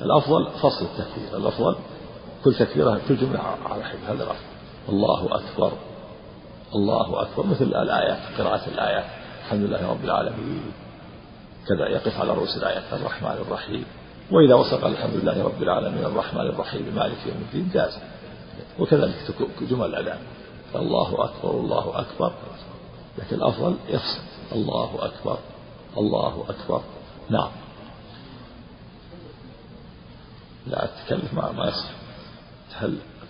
الأفضل 0.03 0.47
فصل 0.47 0.85
التكبير. 0.85 1.37
الأفضل 1.37 1.77
كل 2.45 2.55
تكبيرة 2.55 3.01
كل 3.09 3.17
جملة 3.17 3.41
على 3.41 3.85
حد 3.85 3.99
هذا 4.07 4.25
الأفضل 4.25 4.47
الله 4.89 5.29
أكبر. 5.35 5.73
الله 6.75 7.23
أكبر. 7.23 7.47
مثل 7.47 7.65
الآيات 7.65 8.39
قراءة 8.39 8.69
الآيات. 8.69 9.05
الحمد 9.45 9.61
لله 9.61 9.91
رب 9.91 10.05
العالمين. 10.05 10.86
كذا 11.69 11.89
يقف 11.89 12.21
على 12.21 12.33
رؤوس 12.33 12.57
الآيات 12.57 12.93
الرحمن 12.93 13.45
الرحيم. 13.47 13.85
وإذا 14.31 14.55
وصل 14.55 14.87
الحمد 14.87 15.15
لله 15.15 15.45
رب 15.45 15.63
العالمين 15.63 16.05
الرحمن 16.05 16.41
الرحيم 16.41 16.95
مالك 16.95 17.27
يوم 17.27 17.37
الدين 17.37 17.71
جاز. 17.75 17.99
وكذلك 18.79 19.15
جمل 19.61 19.87
الأذان. 19.87 20.19
الله 20.75 21.25
أكبر 21.25 21.51
الله 21.51 22.01
أكبر. 22.01 22.33
لكن 23.19 23.37
الأفضل 23.37 23.77
يفصل. 23.89 24.21
الله 24.53 24.91
أكبر 24.99 25.39
الله 25.97 26.45
أكبر. 26.49 26.83
نعم. 27.31 27.51
لا 30.67 30.89
تكلف 31.07 31.35
ما 31.35 31.53
ما 31.53 31.67
يصح. 31.69 31.91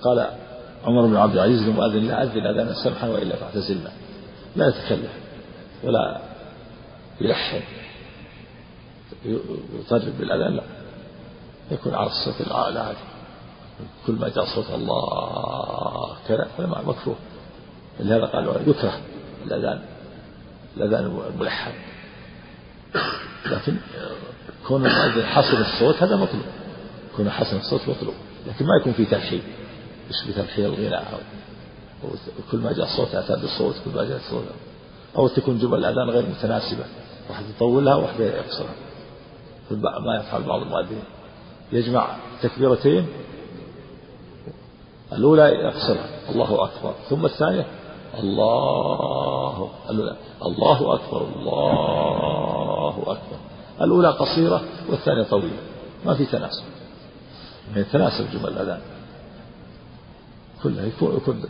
قال 0.02 0.30
عمر 0.84 1.06
بن 1.06 1.16
عبد 1.16 1.32
العزيز 1.32 1.62
للمؤذن 1.62 2.08
لا 2.08 2.22
أذن 2.22 2.46
أذانا 2.46 2.74
سمحا 2.84 3.08
وإلا 3.08 3.36
فاعتزلنا. 3.36 3.92
لا 4.56 4.68
يتكلف 4.68 5.10
ولا 5.84 6.20
يلحن. 7.20 7.85
يطرب 9.80 10.18
بالأذان 10.18 10.56
لا. 10.56 10.62
يكون 11.70 11.94
على 11.94 12.06
الصوت 12.06 12.40
الأعلى 12.40 12.92
كل 14.06 14.12
ما 14.12 14.28
جاء 14.28 14.44
صوت 14.44 14.70
الله 14.74 16.16
كذا 16.28 16.48
هذا 16.58 16.66
مكروه. 16.66 17.16
لهذا 18.00 18.24
قالوا 18.24 18.54
يكره 18.66 19.00
الأذان. 19.46 19.82
الأذان 20.76 21.20
الملحن 21.34 21.72
لكن 23.46 23.76
كون 24.68 24.86
المؤذن 24.86 25.26
حسن 25.26 25.60
الصوت 25.60 26.02
هذا 26.02 26.16
مطلوب. 26.16 26.44
يكون 27.12 27.30
حسن 27.30 27.56
الصوت 27.56 27.80
مطلوب. 27.88 28.14
لكن 28.46 28.64
ما 28.66 28.76
يكون 28.80 28.92
فيه 28.92 29.04
تلحين. 29.04 29.42
مش 30.10 30.30
بتلحين 30.30 30.64
الغناء 30.64 31.20
أو 32.04 32.08
كل 32.52 32.58
ما 32.58 32.72
جاء 32.72 32.86
صوت 32.96 33.14
أعتاد 33.14 33.44
الصوت 33.44 33.74
كل 33.84 33.90
ما 33.96 34.04
جاء 34.04 34.20
صوت. 34.30 34.44
أو 35.16 35.28
تكون 35.28 35.58
جمل 35.58 35.78
الأذان 35.78 36.10
غير 36.10 36.26
متناسبة. 36.26 36.84
واحد 37.30 37.44
يطولها 37.56 37.94
وواحد 37.94 38.20
يقصرها. 38.20 38.74
ما 39.70 40.16
يفعل 40.16 40.42
بعض 40.42 40.62
المؤذنين. 40.62 41.04
يجمع 41.72 42.16
تكبيرتين. 42.42 43.06
الأولى 45.12 45.42
يقصرها 45.42 46.30
الله 46.30 46.64
أكبر. 46.64 46.94
ثم 47.08 47.24
الثانية 47.24 47.66
الله 48.18 49.70
الأولى. 49.90 50.16
الله 50.42 50.94
أكبر. 50.94 51.22
الله 51.22 53.02
أكبر. 53.02 53.36
الأولى 53.80 54.08
قصيرة 54.08 54.62
والثانية 54.90 55.22
طويلة. 55.22 55.58
ما 56.06 56.14
في 56.14 56.26
تناسب. 56.26 56.64
يعني 57.72 57.84
تناسب 57.84 58.30
جمل 58.30 58.48
الأذان. 58.48 58.80
كلها 60.62 60.84
يكون 60.86 61.16
يكون 61.16 61.44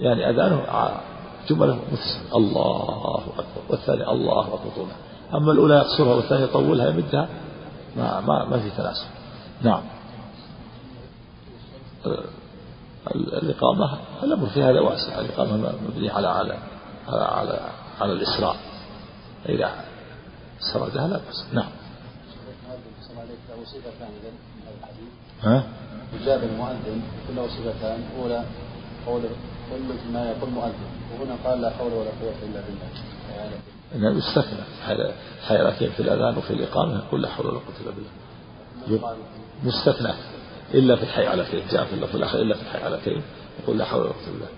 يعني 0.00 0.30
أذانه 0.30 0.64
متسمة 1.92 2.36
الله 2.36 3.22
أكبر. 3.38 3.62
والثانية 3.70 4.12
الله 4.12 4.40
أكبر. 4.54 4.70
طولها 4.76 4.96
أما 5.34 5.52
الأولى 5.52 5.74
يقصرها 5.74 6.14
والثانية 6.14 6.44
يطولها 6.44 6.88
يمدها 6.88 7.28
ما 7.96 8.20
ما 8.20 8.44
ما 8.44 8.60
في 8.60 8.70
تناسب. 8.70 9.06
نعم. 9.62 9.82
الإقامة 13.14 13.98
الأمر 14.22 14.46
في 14.46 14.62
هذا 14.62 14.80
واسع. 14.80 15.20
الإقامة 15.20 15.72
مبنية 15.88 16.12
على 16.12 16.26
على 16.26 16.58
على 17.08 17.24
على, 17.24 17.60
على 18.00 18.12
الإسراء 18.12 18.56
إذا 19.48 19.70
سردها 20.72 21.08
لا 21.08 21.16
بأس. 21.16 21.46
نعم. 21.52 21.70
ها؟ 25.42 25.62
إجابة 26.22 26.44
المؤذن 26.44 27.02
كله 27.28 27.48
صفتان 27.48 28.00
أولى 28.18 28.44
قول 29.06 29.22
كل 29.70 30.12
ما 30.12 30.30
يقول 30.30 30.50
مؤذن 30.50 30.88
وهنا 31.12 31.36
قال 31.44 31.60
لا 31.60 31.70
حول 31.70 31.92
ولا 31.92 32.10
قوة 32.10 32.34
إلا 32.42 32.60
بالله. 32.60 33.75
إنه 33.94 34.18
يستثنى 34.18 34.62
حيرتين 35.46 35.90
في 35.90 36.00
الأذان 36.00 36.36
وفي 36.36 36.50
الإقامة 36.50 36.98
يقول 36.98 37.22
لا 37.22 37.28
حول 37.28 37.46
ولا 37.46 37.58
قوة 37.58 37.74
إلا 37.80 37.90
بالله. 37.90 39.16
مستثنى 39.64 40.12
إلا 40.74 40.96
في 40.96 41.02
الحيعلتين 41.02 41.62
جاء 41.70 41.84
في 41.84 41.94
اللفظ 41.94 42.16
الآخر 42.16 42.38
إلا 42.38 42.54
في 42.54 42.62
الحيعلتين 42.62 43.22
يقول 43.62 43.78
لا 43.78 43.84
حول 43.84 44.00
ولا 44.00 44.08
قوة 44.08 44.22
إلا 44.22 44.32
بالله. 44.32 44.48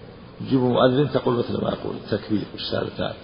تجيب 0.40 0.60
مؤذن 0.60 1.12
تقول 1.12 1.34
مثل 1.34 1.64
ما 1.64 1.70
يقول 1.70 1.96
التكبير 1.96 2.44
والشهادتان 2.52 3.14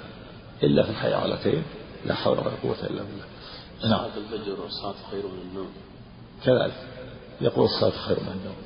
إلا 0.62 0.82
في 0.82 0.90
الحيعلتين 0.90 1.62
لا 2.06 2.14
حول 2.14 2.38
ولا 2.38 2.50
قوة 2.62 2.76
إلا 2.82 3.02
بالله. 3.02 3.24
نعم. 3.96 4.06
الفجر 4.16 4.60
والصلاة 4.60 4.94
خير 5.10 5.22
من 5.22 5.48
النوم. 5.50 5.68
كذلك 6.44 6.74
يقول 7.40 7.64
الصلاة 7.64 7.90
خير 7.90 8.16
من 8.20 8.32
النوم. 8.40 8.56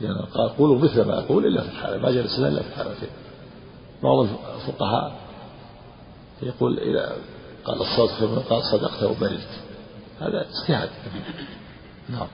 لأن 0.00 0.26
قال 0.26 0.48
قولوا 0.48 0.78
مثل 0.78 1.04
ما 1.04 1.18
أقول 1.18 1.46
إلا 1.46 1.62
في 1.62 1.68
الحالة 1.68 1.98
ما 1.98 2.10
جلس 2.10 2.38
إلا 2.38 2.62
في 2.62 2.68
الحالتين 2.68 3.08
بعض 4.02 4.26
الفقهاء 4.56 5.16
يقول 6.42 6.78
إذا 6.78 7.16
قال 7.64 7.78
من 8.20 8.38
قال 8.38 8.62
صدقت 8.72 9.02
وبررت 9.02 9.60
هذا 10.20 10.46
اجتهاد. 10.46 10.90
نعم. 12.08 12.28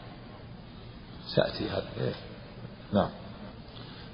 سأتي 1.37 1.68
هذا. 1.68 1.88
إيه؟ 2.01 2.14
نعم. 2.92 3.09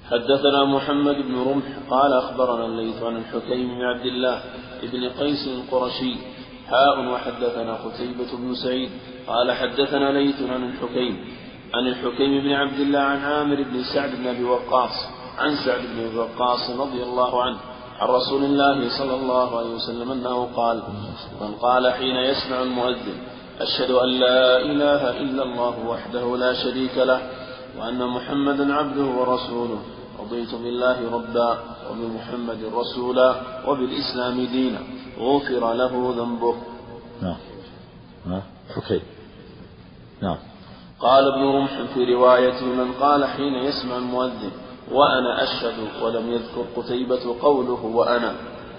حدثنا 0.05 0.65
محمد 0.65 1.15
بن 1.15 1.35
رمح 1.35 1.65
قال 1.89 2.13
أخبرنا 2.13 2.65
الليث 2.65 3.03
عن 3.03 3.17
الحكيم 3.17 3.75
بن 3.75 3.81
عبد 3.81 4.05
الله 4.05 4.43
بن 4.83 5.09
قيس 5.09 5.47
القرشي. 5.47 6.15
حاء 6.67 6.99
وحدثنا 7.11 7.73
قتيبة 7.73 8.37
بن 8.37 8.55
سعيد. 8.55 8.89
قال 9.27 9.51
حدثنا 9.51 10.11
ليث 10.11 10.41
عن 10.41 10.63
الحكيم. 10.69 11.35
عن 11.73 11.87
الحكيم 11.87 12.41
بن 12.41 12.51
عبد 12.51 12.79
الله 12.79 12.99
عن 12.99 13.17
عامر 13.17 13.63
بن 13.63 13.83
سعد 13.93 14.15
بن 14.15 14.27
أبي 14.27 14.43
وقاص. 14.43 15.07
عن 15.37 15.55
سعد 15.65 15.81
بن 15.81 16.17
وقاص 16.17 16.69
رضي 16.69 17.03
الله 17.03 17.43
عنه. 17.43 17.74
عن 17.99 18.07
رسول 18.07 18.43
الله 18.43 18.97
صلى 18.97 19.15
الله 19.15 19.57
عليه 19.57 19.69
وسلم 19.69 20.11
أنه 20.11 20.49
قال 20.55 20.83
من 21.41 21.51
قال 21.61 21.93
حين 21.93 22.15
يسمع 22.15 22.61
المؤذن 22.61 23.17
أشهد 23.59 23.91
أن 23.91 24.09
لا 24.09 24.61
إله 24.61 25.09
إلا 25.09 25.43
الله 25.43 25.87
وحده 25.87 26.37
لا 26.37 26.53
شريك 26.53 26.97
له 26.97 27.21
وأن 27.79 28.07
محمدا 28.07 28.73
عبده 28.73 29.03
ورسوله 29.05 29.79
رضيت 30.19 30.55
بالله 30.55 31.11
ربا 31.11 31.59
وبمحمد 31.91 32.59
رسولا 32.75 33.35
وبالإسلام 33.67 34.45
دينا 34.45 34.79
غفر 35.19 35.73
له 35.73 36.13
ذنبه. 36.17 36.55
نعم. 37.21 37.37
نعم. 38.25 38.41
حكيم 38.75 39.01
نعم. 40.21 40.37
قال 40.99 41.27
ابن 41.33 41.43
رمح 41.43 41.81
في 41.93 42.13
رواية 42.13 42.63
من 42.63 42.93
قال 42.93 43.25
حين 43.25 43.53
يسمع 43.53 43.97
المؤذن 43.97 44.51
وأنا 44.91 45.43
أشهد 45.43 45.73
ولم 46.03 46.31
يذكر 46.31 46.65
قتيبة 46.75 47.41
قوله 47.41 47.85
وأنا. 47.85 48.33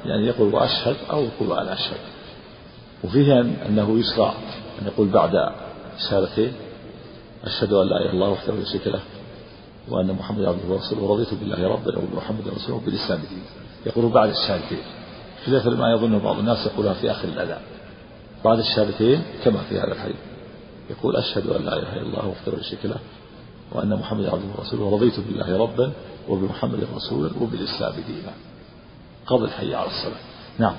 يعني 0.04 0.26
يقول 0.26 0.54
وأشهد 0.54 0.96
أو 1.10 1.22
يقول 1.22 1.58
أنا 1.58 1.72
أشهد. 1.72 2.00
وفيه 3.04 3.40
أنه 3.40 3.98
يشرع 3.98 4.34
أن 4.82 4.86
يقول 4.86 5.08
بعد 5.08 5.32
شهادتين 6.10 6.52
أشهد 7.44 7.72
أن 7.72 7.88
لا 7.88 7.96
إله 7.96 8.04
إلا 8.04 8.12
الله 8.12 8.30
وحده 8.30 8.54
لا 8.54 8.64
شريك 8.64 8.86
له 8.86 9.00
وأن 9.88 10.12
محمد 10.12 10.44
عبده 10.44 10.68
ورسوله. 10.68 11.02
ورضيت 11.02 11.34
بالله 11.34 11.68
ربا 11.68 11.98
وبمحمد 11.98 12.48
رسوله 12.56 12.76
وبالإسلام 12.76 13.20
دينا. 13.30 13.42
يقول 13.86 14.12
بعد 14.12 14.28
الشهادتين 14.28 14.82
خلاف 15.46 15.66
ما 15.66 15.92
يظن 15.92 16.18
بعض 16.18 16.38
الناس 16.38 16.66
يقولها 16.66 16.94
في 16.94 17.10
آخر 17.10 17.28
الأذان. 17.28 17.60
بعد 18.44 18.58
الشهادتين 18.58 19.22
كما 19.44 19.58
في 19.68 19.78
هذا 19.78 19.92
الحديث. 19.92 20.16
يقول 20.90 21.16
أشهد 21.16 21.50
أن 21.50 21.64
لا 21.64 21.78
إله 21.78 21.92
إلا 21.92 22.02
الله 22.02 22.28
وحده 22.28 22.52
لا 22.56 22.62
شريك 22.62 22.86
له. 22.86 22.96
وأن 23.72 23.94
محمد 23.94 24.24
عبده 24.24 24.44
ورسوله 24.58 24.82
ورضيت 24.82 25.20
بالله 25.20 25.58
ربا 25.58 25.92
وبمحمد 26.28 26.88
رسولا 26.94 27.30
وبالإسلام 27.40 27.92
دينا. 27.92 28.32
قبل 29.26 29.44
الحي 29.44 29.74
على 29.74 29.86
الصلاة. 29.86 30.20
نعم. 30.58 30.76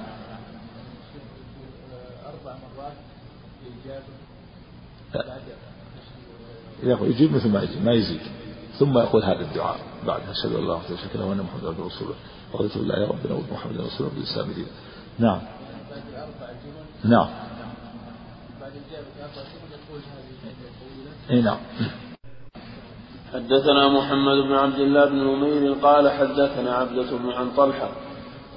أربع 2.25 2.55
مرات 2.77 2.93
يقول 6.83 7.09
يجيب 7.09 7.35
مثل 7.35 7.49
ما 7.49 7.63
يجيب 7.63 7.85
ما 7.85 7.93
يزيد. 7.93 8.21
ثم 8.79 8.97
يقول 8.97 9.23
هذا 9.23 9.41
الدعاء. 9.41 9.79
بعد 10.07 10.21
أشهد 10.29 10.55
أن 10.55 10.67
لا 10.67 10.75
إله 10.75 10.81
إلا 10.89 11.13
الله 11.15 11.25
وأن 11.25 11.37
محمد 11.37 11.65
عبده 11.65 11.83
ورسوله 11.83 12.15
رضيت 12.53 12.77
بالله 12.77 13.07
ربنا 13.07 13.33
وبمحمد 13.33 13.81
رسولا 13.81 14.09
وبالإسلام 14.09 14.51
دينا. 14.51 14.67
نعم. 15.19 15.41
نعم. 17.03 17.29
إي 21.29 21.41
نعم. 21.41 21.59
حدثنا 23.33 23.87
محمد 23.87 24.37
بن 24.37 24.53
عبد 24.53 24.79
الله 24.79 25.05
بن 25.05 25.15
نمير 25.15 25.73
قال 25.73 26.09
حدثنا 26.09 26.75
عبدة 26.75 27.17
بن 27.17 27.29
عن 27.31 27.51
طلحة 27.57 27.89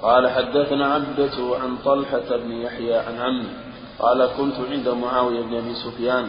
قال 0.01 0.29
حدثنا 0.29 0.85
عبدة 0.85 1.57
عن 1.61 1.77
طلحة 1.85 2.37
بن 2.37 2.51
يحيى 2.51 2.95
عن 2.95 3.17
عمه 3.17 3.49
قال 3.99 4.29
كنت 4.37 4.55
عند 4.71 4.89
معاوية 4.89 5.41
بن 5.41 5.55
أبي 5.55 5.73
سفيان 5.73 6.27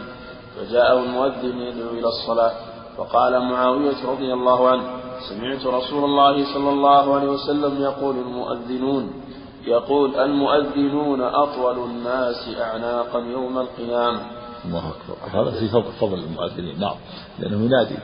فجاءه 0.55 1.03
المؤذن 1.03 1.57
يدعو 1.57 1.89
إلى 1.89 2.07
الصلاة 2.07 2.51
فقال 2.97 3.39
معاوية 3.39 4.05
رضي 4.05 4.33
الله 4.33 4.69
عنه 4.69 4.83
سمعت 5.29 5.65
رسول 5.65 6.03
الله 6.03 6.53
صلى 6.53 6.69
الله 6.69 7.15
عليه 7.15 7.27
وسلم 7.27 7.81
يقول 7.81 8.15
المؤذنون 8.15 9.23
يقول 9.67 10.15
المؤذنون 10.15 11.21
أطول 11.21 11.89
الناس 11.89 12.49
أعناقا 12.61 13.19
يوم 13.19 13.59
القيامة. 13.59 14.21
الله 14.65 14.79
أكبر. 14.89 15.41
هذا 15.41 15.51
في 15.59 15.67
فضل, 15.99 16.19
المؤذنين 16.19 16.79
نعم 16.79 16.95
لأنه 17.39 17.65
ينادي. 17.65 17.95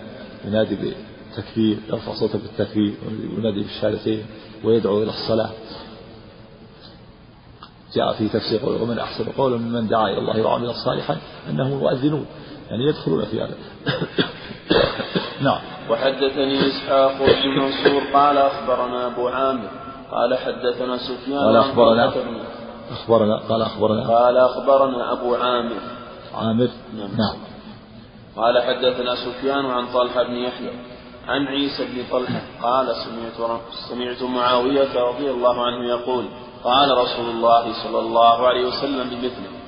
ينادي 0.45 0.75
بالتكبير 0.75 1.78
يرفع 1.89 2.13
صوته 2.13 2.39
بالتكبير 2.39 2.93
وينادي 3.38 3.62
بالشهادتين 3.62 4.25
ويدعو 4.63 5.04
إلى 5.04 5.10
الصلاة. 5.10 5.49
جاء 7.95 8.13
في 8.13 8.30
تفسير 8.30 8.60
قول 8.60 8.82
ومن 8.82 8.99
أحسن 8.99 9.32
قولا 9.32 9.58
ممن 9.58 9.88
دعا 9.88 10.10
إلى 10.10 10.17
الله 10.17 10.41
وعمل 10.45 10.73
صالحا 10.86 11.17
أنهم 11.49 11.80
مؤذنون 11.80 12.25
يعني 12.69 12.84
يدخلون 12.84 13.25
في 13.25 13.41
هذا. 13.41 13.54
نعم. 15.41 15.62
وحدثني 15.89 16.67
إسحاق 16.67 17.17
بن 17.17 17.49
منصور 17.60 18.04
قال 18.13 18.38
أخبرنا 18.38 19.08
أبو 19.08 19.28
عامر 19.28 19.69
قال 20.12 20.38
حدثنا 20.38 20.97
سفيان 20.97 21.39
قال 21.39 21.56
أخبرنا. 21.56 22.13
أخبرنا. 22.91 23.38
قال 23.38 23.62
أخبرنا. 23.62 24.08
قال 24.08 24.38
أخبرنا 24.38 25.12
أبو 25.12 25.36
عامر. 25.36 25.82
عامر. 26.36 26.69
نعم, 26.97 27.10
نعم. 27.17 27.36
قال 28.39 28.62
حدثنا 28.63 29.15
سفيان 29.15 29.65
عن 29.65 29.88
طلحة 29.93 30.23
بن 30.23 30.36
يحيى 30.36 30.71
عن 31.28 31.47
عيسى 31.47 31.86
بن 31.86 32.04
طلحة 32.12 32.41
قال 32.63 32.88
سمعت 32.95 33.60
سمعت 33.89 34.21
معاوية 34.23 34.93
رضي 35.10 35.32
الله 35.32 35.65
عنه 35.65 35.88
يقول 35.89 36.25
قال 36.63 36.97
رسول 36.97 37.30
الله 37.30 37.73
صلى 37.84 37.99
الله 37.99 38.47
عليه 38.47 38.65
وسلم 38.67 39.10
بمثله 39.10 39.60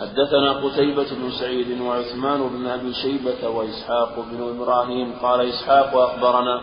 حدثنا 0.00 0.52
قتيبة 0.52 1.06
بن 1.14 1.30
سعيد 1.40 1.80
وعثمان 1.80 2.48
بن 2.48 2.66
أبي 2.66 2.94
شيبة 2.94 3.48
وإسحاق 3.48 4.24
بن 4.30 4.56
إبراهيم 4.56 5.12
قال 5.22 5.40
إسحاق 5.48 5.96
أخبرنا 5.96 6.60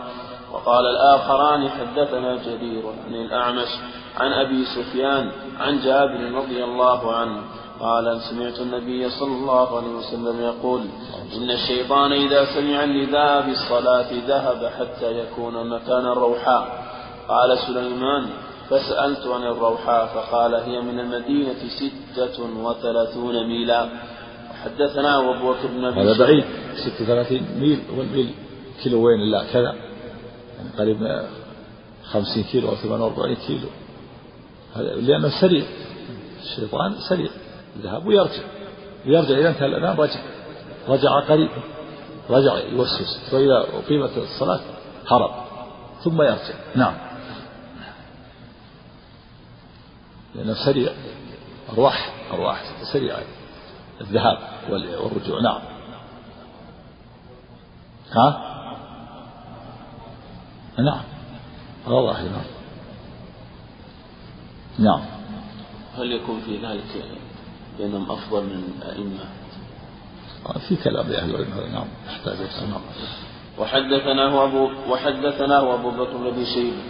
وقال 0.52 0.86
الآخران 0.86 1.68
حدثنا 1.68 2.36
جرير 2.36 2.82
عن 3.06 3.14
الأعمش 3.14 3.68
عن 4.16 4.32
أبي 4.32 4.64
سفيان 4.64 5.30
عن 5.60 5.80
جابر 5.80 6.32
رضي 6.32 6.64
الله 6.64 7.14
عنه 7.16 7.42
قال 7.80 8.20
سمعت 8.30 8.60
النبي 8.60 9.10
صلى 9.10 9.34
الله 9.34 9.76
عليه 9.76 9.88
وسلم 9.88 10.40
يقول 10.40 10.80
إن 11.36 11.50
الشيطان 11.50 12.12
إذا 12.12 12.44
سمع 12.54 12.84
النداء 12.84 13.46
بالصلاة 13.46 14.10
ذهب 14.28 14.72
حتى 14.78 15.18
يكون 15.18 15.70
مكان 15.70 16.06
الروحاء 16.06 16.84
قال 17.28 17.58
سليمان 17.58 18.26
فسألت 18.70 19.26
عن 19.26 19.42
الروحاء 19.42 20.06
فقال 20.06 20.54
هي 20.54 20.80
من 20.80 21.00
المدينة 21.00 21.54
ستة 21.80 22.42
وثلاثون 22.64 23.46
ميلا. 23.48 23.88
حدثنا 24.64 25.18
أبو 25.18 25.32
بكر 25.32 25.66
بن 25.66 25.84
أبي 25.84 26.00
هذا 26.00 26.18
بعيد. 26.18 26.44
ستة 26.74 27.04
وثلاثين 27.04 27.46
ميل 27.60 27.80
والميل 27.96 28.34
كيلو 28.82 29.06
وين؟ 29.06 29.20
لا 29.30 29.44
كذا. 29.52 29.74
يعني 30.56 30.70
قريب 30.78 31.26
خمسين 32.04 32.44
كيلو 32.52 32.68
أو 32.68 32.74
ثمان 32.74 33.00
وأربعين 33.00 33.36
كيلو. 33.46 33.68
لأنه 34.76 35.28
سريع. 35.40 35.64
الشيطان 36.42 36.94
سريع. 37.08 37.30
ذهب 37.78 38.06
ويرجع. 38.06 38.42
ويرجع 39.06 39.38
إذا 39.38 39.48
انتهى 39.48 39.66
الأذان 39.66 39.96
رجع 39.96 40.20
رجع 40.88 41.20
قريب. 41.20 41.50
رجع 42.30 42.58
يوسوس. 42.58 43.30
فإذا 43.30 43.66
أقيمت 43.78 44.18
الصلاة 44.18 44.60
هرب. 45.10 45.30
ثم 46.04 46.22
يرجع. 46.22 46.54
نعم. 46.76 46.94
لأنه 50.34 50.54
سريع. 50.54 50.92
أرواح. 51.72 52.12
أرواح. 52.32 52.62
سريعة 52.92 53.22
الذهاب 54.00 54.38
والرجوع. 54.70 55.40
نعم. 55.40 55.60
ها؟ 58.12 58.54
نعم. 60.78 61.02
ظاهر 61.88 62.22
نعم. 62.22 62.44
نعم. 64.78 65.00
هل 65.98 66.12
يكون 66.12 66.40
في 66.40 66.66
ذلك 66.66 67.04
بينهم 67.78 68.10
أفضل 68.10 68.42
من 68.42 68.64
الأئمة 68.78 69.24
في 70.68 70.76
كلام 70.76 71.08
لأهل 71.08 71.30
العلم 71.30 71.72
نعم 71.72 71.86
يحتاج 72.06 72.36
نعم. 72.70 72.80
وحدثناه 73.58 74.44
أبو 74.44 74.70
وحدثناه 74.92 75.74
أبو 75.74 75.90
بكر 75.90 76.16
بن 76.16 76.26
أبي 76.26 76.46
شيبة 76.46 76.82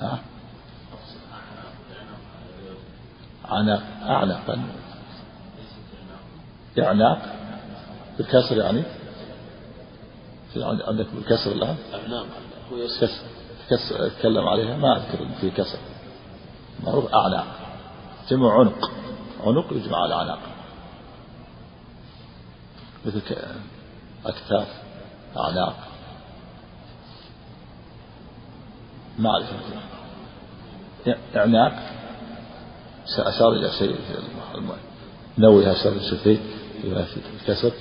ها 0.00 0.18
عناق؟ 3.44 3.82
أعناقا 4.02 4.62
إعناق 6.78 7.34
بالكسر 8.18 8.56
يعني؟ 8.56 8.82
في 10.52 10.64
عندك 10.64 11.06
بالكسر 11.14 11.52
الآن؟ 11.52 11.76
أعناق. 11.94 12.26
هو 12.72 12.76
كسر 13.00 13.22
كسر 13.70 14.06
أتكلم 14.06 14.48
عليها 14.48 14.76
ما 14.76 14.96
أذكر 14.96 15.28
في 15.40 15.50
كسر. 15.50 15.78
معروف 16.84 17.14
أعناق. 17.14 17.46
جمع 18.30 18.58
عنق. 18.58 18.90
عنق 19.40 19.72
يجمع 19.72 19.98
على 20.02 20.14
عناق 20.14 20.38
مثل 23.06 23.20
أكتاف 24.26 24.68
أعناق 25.36 25.76
ما 29.18 29.30
أعرف. 29.30 29.46
إعناق 31.36 31.72
أشار 33.18 33.52
إلى 33.52 33.70
شيء 33.78 33.96
نوي 35.38 35.72
أشار 35.72 35.92
إلى 35.92 36.02
شيء 36.02 36.40
في 37.04 37.20
الكسر 37.42 37.72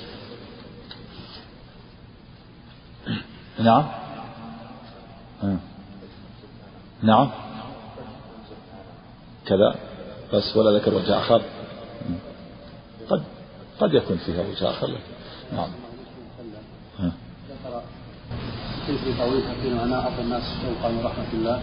نعم. 3.59 3.87
نعم. 7.03 7.31
كذا. 9.45 9.75
بس 10.33 10.57
ولا 10.57 10.77
ذكر 10.77 10.93
وجه 10.93 11.19
آخر. 11.19 11.41
قد 13.09 13.23
قد 13.79 13.93
يكون 13.93 14.17
فيها 14.17 14.41
وجه 14.41 14.69
آخر 14.69 14.97
نعم. 15.53 15.69
في 18.87 19.13
طويل 19.19 19.43
حكيم 19.43 19.79
أنا 19.79 19.95
أعطى 19.95 20.21
الناس 20.21 20.43
شوقا 20.43 20.91
من 20.91 21.01
رحمة 21.05 21.33
الله 21.33 21.59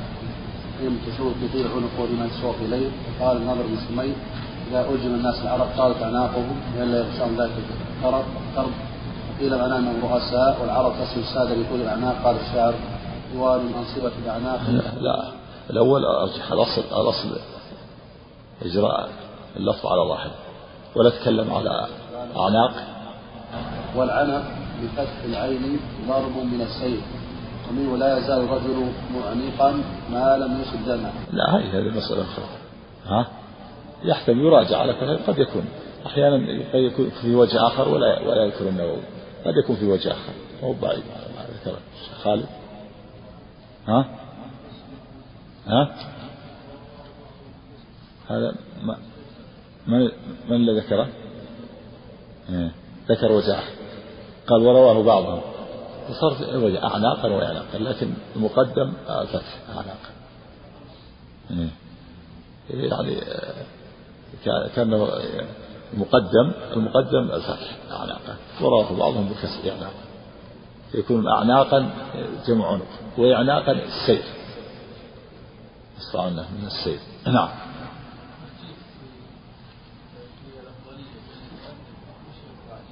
يوم 0.83 0.99
تشوف 1.07 1.33
يطيل 1.43 1.67
عنقه 1.67 2.07
لمن 2.07 2.31
سوق 2.43 2.55
إليه 2.61 2.91
قال 3.21 3.37
النظر 3.37 3.63
بن 3.63 3.77
سمي 3.89 4.13
إذا 4.71 4.89
ألجم 4.91 5.15
الناس 5.15 5.43
العرب 5.43 5.67
طالت 5.77 6.03
أعناقهم 6.03 6.61
لئلا 6.77 6.99
يغشاهم 6.99 7.41
ذلك 7.41 7.53
الكرب 7.97 8.25
كرب 8.57 8.73
قيل 9.41 9.59
معناه 9.59 9.79
أنهم 9.79 10.01
رؤساء 10.03 10.59
والعرب 10.63 10.93
تسمي 10.93 11.23
السادة 11.23 11.63
بطول 11.63 11.81
الأعناق 11.81 12.23
قال 12.25 12.37
الشاعر 12.37 12.75
طوال 13.35 13.61
أنصبة 13.61 14.13
الأعناق 14.25 14.61
لا, 14.71 15.01
لا. 15.01 15.33
الأول 15.71 16.05
أرجح 16.05 16.53
الأصل 16.53 16.83
الأصل 17.01 17.41
إجراء 18.63 19.11
اللفظ 19.57 19.87
على 19.87 20.09
ظاهر 20.09 20.31
ولا 20.97 21.11
تكلم 21.11 21.55
على 21.55 21.87
أعناق. 22.37 22.73
والعنق 23.97 24.43
بفتح 24.83 25.23
العين 25.25 25.81
ضرب 26.09 26.37
من 26.37 26.61
السيف 26.61 27.05
ومنه 27.71 27.97
لا 27.97 28.19
يزال 28.19 28.45
الرجل 28.45 28.93
معنيقا 29.15 29.83
ما 30.11 30.37
لم 30.37 30.61
يصب 30.61 30.85
دمه 30.87 31.13
لا 31.33 31.57
هذه 31.57 31.79
هذه 31.79 31.97
مسألة 31.97 32.23
أخرى. 32.23 32.45
ها؟ 33.07 33.27
يحتمل 34.05 34.45
يراجع 34.45 34.79
على 34.79 35.17
قد 35.17 35.39
يكون. 35.39 35.65
أحيانا 36.07 36.37
قد 36.73 36.81
يكون 36.81 37.11
في 37.23 37.35
وجه 37.35 37.67
آخر 37.67 37.89
ولا 37.89 38.21
ولا 38.21 38.45
يذكر 38.45 38.69
النووي. 38.69 39.03
قد 39.45 39.55
يكون 39.65 39.77
في 39.77 39.85
وجه 39.85 40.13
آخر. 40.13 40.33
مو 40.63 40.73
بعيد 40.73 41.03
خالد؟ 42.23 42.47
ها؟ 43.89 44.05
ها؟ 45.67 45.91
هذا 48.31 48.55
ما 48.83 50.11
من 50.49 50.57
اللي 50.57 50.81
ذكره؟ 50.81 51.09
إيه. 52.51 52.73
ذكر 53.09 53.39
آخر 53.39 53.73
قال 54.47 54.63
ورواه 54.63 55.03
بعضهم. 55.03 55.41
وصار 56.11 56.37
أعناقا 56.85 57.29
وإعناقا 57.29 57.79
لكن 57.79 58.13
المقدم 58.37 58.93
الفتح 59.11 59.59
أعناقا 59.69 60.11
إيه. 61.51 61.71
يعني 62.71 63.17
كان 64.75 65.09
المقدم 65.95 66.53
المقدم 66.73 67.31
الفتح 67.31 67.77
أعناقا 67.91 68.37
ورواه 68.61 68.99
بعضهم 68.99 69.29
بكسر 69.29 69.71
أعناقا 69.71 70.11
يكون 70.95 71.29
أعناقا 71.29 71.91
جمع 72.47 72.67
عنق 72.67 72.87
وإعناقا 73.19 73.73
السيف 73.73 74.25
يصنعونه 75.99 76.47
من 76.61 76.67
السيف. 76.67 77.01
نعم. 77.27 77.49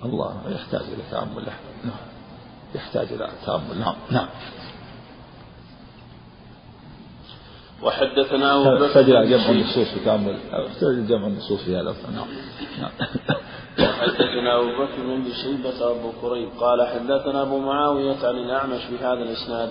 الله 0.04 0.42
يحتاج 0.48 0.80
إلى 0.80 1.02
تأمل 1.10 1.44
نعم 1.84 2.08
يحتاج 2.74 3.12
إلى 3.12 3.28
تأمل. 3.46 3.80
نعم. 3.80 3.94
نعم. 4.10 4.28
وحدثنا 7.82 8.78
يحتاج 8.84 9.10
إلى 9.10 9.26
جمع 9.26 9.50
النصوص 9.50 9.88
في 9.88 10.04
تأمل. 10.04 10.38
يحتاج 10.66 10.88
إلى 10.88 11.06
جمع 11.06 11.26
النصوص 11.26 11.62
في 11.62 11.76
هذا 11.76 11.94
نعم. 12.14 12.26
نعم. 12.80 12.90
وحدثنا 13.80 14.58
أبو 14.58 14.84
بكر 14.84 15.02
بن 15.02 15.32
شيبة 15.42 15.90
أبو 15.90 16.12
كريب. 16.22 16.48
قال 16.60 16.86
حدثنا 16.86 17.42
أبو 17.42 17.58
معاوية 17.58 18.16
عن 18.26 18.36
الأعمش 18.36 18.80
بهذا 18.90 19.22
الإسناد. 19.22 19.70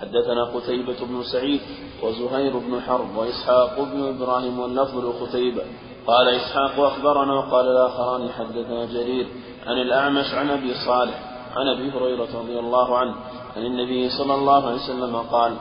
حدثنا 0.00 0.44
قتيبة 0.44 1.06
بن 1.06 1.22
سعيد 1.32 1.60
وزهير 2.02 2.58
بن 2.58 2.80
حرب 2.80 3.16
وإسحاق 3.16 3.80
بن 3.80 4.08
إبراهيم 4.08 4.58
واللفظ 4.58 4.98
لقتيبة. 4.98 5.62
قال 6.06 6.28
إسحاق 6.28 6.80
أخبرنا 6.80 7.34
وقال 7.34 7.68
الآخران 7.68 8.28
حدثنا 8.28 8.84
جرير 8.84 9.26
عن 9.66 9.80
الأعمش 9.80 10.34
عن 10.34 10.50
أبي 10.50 10.74
صالح 10.86 11.34
عن 11.56 11.68
أبي 11.68 11.90
هريرة 11.90 12.28
رضي 12.34 12.58
الله 12.58 12.98
عنه 12.98 13.14
عن 13.56 13.66
النبي 13.66 14.10
صلى 14.10 14.34
الله 14.34 14.66
عليه 14.66 14.76
وسلم 14.76 15.16
قال 15.16 15.52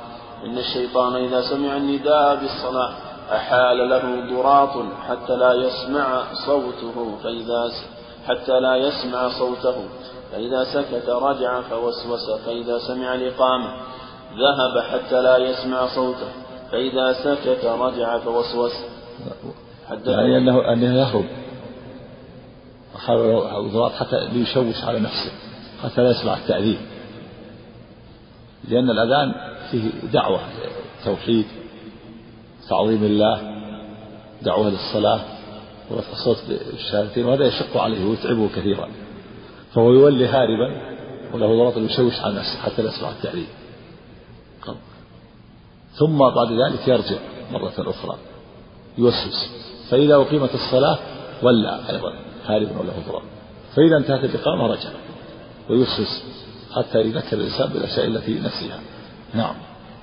إن 0.45 0.57
الشيطان 0.57 1.15
إذا 1.15 1.41
سمع 1.41 1.77
النداء 1.77 2.35
بالصلاة 2.35 2.93
أحال 3.31 3.89
له 3.89 4.29
ضراط 4.29 4.85
حتى 5.09 5.35
لا 5.35 5.53
يسمع 5.53 6.23
صوته 6.45 7.17
فإذا 7.23 7.71
حتى 8.27 8.59
لا 8.59 8.75
يسمع 8.75 9.29
صوته 9.39 9.75
فإذا 10.31 10.63
سكت 10.63 11.09
رجع 11.09 11.61
فوسوس 11.61 12.29
فإذا 12.45 12.79
سمع 12.87 13.15
الإقامة 13.15 13.73
ذهب 14.37 14.83
حتى 14.83 15.21
لا 15.21 15.37
يسمع 15.37 15.95
صوته 15.95 16.31
فإذا 16.71 17.13
سكت 17.13 17.65
رجع 17.65 18.17
فوسوس. 18.19 18.73
يعني 19.91 20.37
أنه 20.37 20.73
أنه 20.73 20.95
يهرب. 20.95 21.25
حاول 22.97 23.91
حتى 23.91 24.27
ليشوش 24.33 24.83
على 24.83 24.99
نفسه 24.99 25.31
حتى 25.83 26.01
لا 26.01 26.09
يسمع 26.09 26.37
التأذين 26.37 26.77
لأن 28.69 28.89
الأذان 28.89 29.33
فيه 29.71 29.89
دعوة 30.13 30.39
توحيد 31.05 31.45
تعظيم 32.69 33.03
الله 33.03 33.41
دعوة 34.41 34.69
للصلاة 34.69 35.19
ورفع 35.89 36.11
الصوت 36.11 36.37
بالشهادتين 36.47 37.25
وهذا 37.25 37.45
يشق 37.45 37.77
عليه 37.77 38.05
ويتعبه 38.05 38.49
كثيرا. 38.55 38.89
فهو 39.73 39.93
يولي 39.93 40.27
هاربا 40.27 40.81
وله 41.33 41.63
ضغط 41.63 41.77
يشوش 41.77 42.19
على 42.19 42.35
نفسه 42.35 42.59
حتى 42.59 42.81
لا 42.81 42.89
يسمع 42.89 43.09
التعليم 43.09 43.47
ثم 45.99 46.17
بعد 46.17 46.47
ذلك 46.51 46.87
يرجع 46.87 47.17
مرة 47.51 47.73
أخرى 47.77 48.17
يوسوس. 48.97 49.49
فإذا 49.93 50.15
أقيمت 50.15 50.49
الصلاة 50.55 50.97
ولى 51.43 51.79
أيضا. 51.89 52.13
هاربا 52.45 52.79
وله 52.79 52.93
ضرر 53.07 53.21
فإذا 53.75 53.97
انتهت 53.97 54.23
الإقامة 54.23 54.67
رجع. 54.67 54.89
ويوسوس 55.69 56.23
حتى 56.75 57.01
يذكر 57.01 57.37
الإنسان 57.37 57.69
بالأشياء 57.69 58.07
التي 58.07 58.39
نسيها. 58.39 58.79
نعم. 59.33 59.55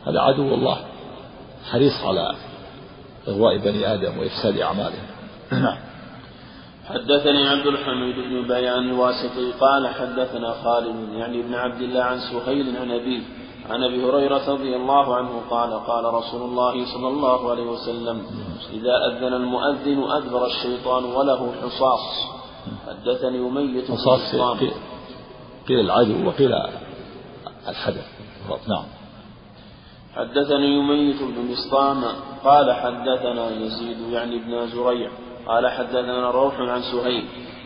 هذا 0.06 0.20
عدو 0.20 0.54
الله. 0.54 0.76
حريص 1.70 1.92
على 2.04 2.34
إغواء 3.28 3.58
بني 3.58 3.94
آدم 3.94 4.18
وإفساد 4.18 4.58
أعمالهم. 4.58 5.06
نعم. 5.52 5.78
حدثني 6.88 7.48
عبد 7.48 7.66
الحميد 7.66 8.16
بن 8.16 8.48
بيان 8.48 8.90
الواسطي 8.90 9.52
قال 9.60 9.88
حدثنا 9.88 10.52
خالد 10.64 11.12
يعني 11.12 11.40
ابن 11.40 11.54
عبد 11.54 11.80
الله 11.80 12.02
عن 12.02 12.18
سهيل 12.18 12.76
عن 12.76 12.90
أبيه 12.90 13.20
عن 13.70 13.84
أبي 13.84 14.04
هريرة 14.04 14.48
رضي 14.48 14.76
الله 14.76 15.16
عنه 15.16 15.42
قال 15.50 15.72
قال 15.86 16.14
رسول 16.14 16.42
الله 16.42 16.86
صلى 16.94 17.08
الله 17.08 17.50
عليه 17.50 17.62
وسلم 17.62 18.22
إذا 18.72 18.92
أذن 19.06 19.34
المؤذن 19.34 20.10
أدبر 20.10 20.46
الشيطان 20.46 21.04
وله 21.04 21.52
حصاص. 21.62 22.26
حدثني 22.88 23.38
اميه 23.38 23.82
حصاص 23.82 24.34
قيل 25.68 25.80
العدو 25.80 26.28
وقيل 26.28 26.52
الحدث. 27.68 28.06
نعم. 28.68 28.84
حدثني 30.16 30.78
يميت 30.78 31.22
بن 31.22 31.52
بسطام 31.52 32.04
قال 32.44 32.72
حدثنا 32.72 33.50
يزيد 33.50 34.00
يعني 34.10 34.36
ابن 34.36 34.66
زريع. 34.66 35.10
قال 35.46 35.68
حدثنا 35.68 36.30
روح 36.30 36.60
عن 36.60 36.82
سهيل. 36.82 37.24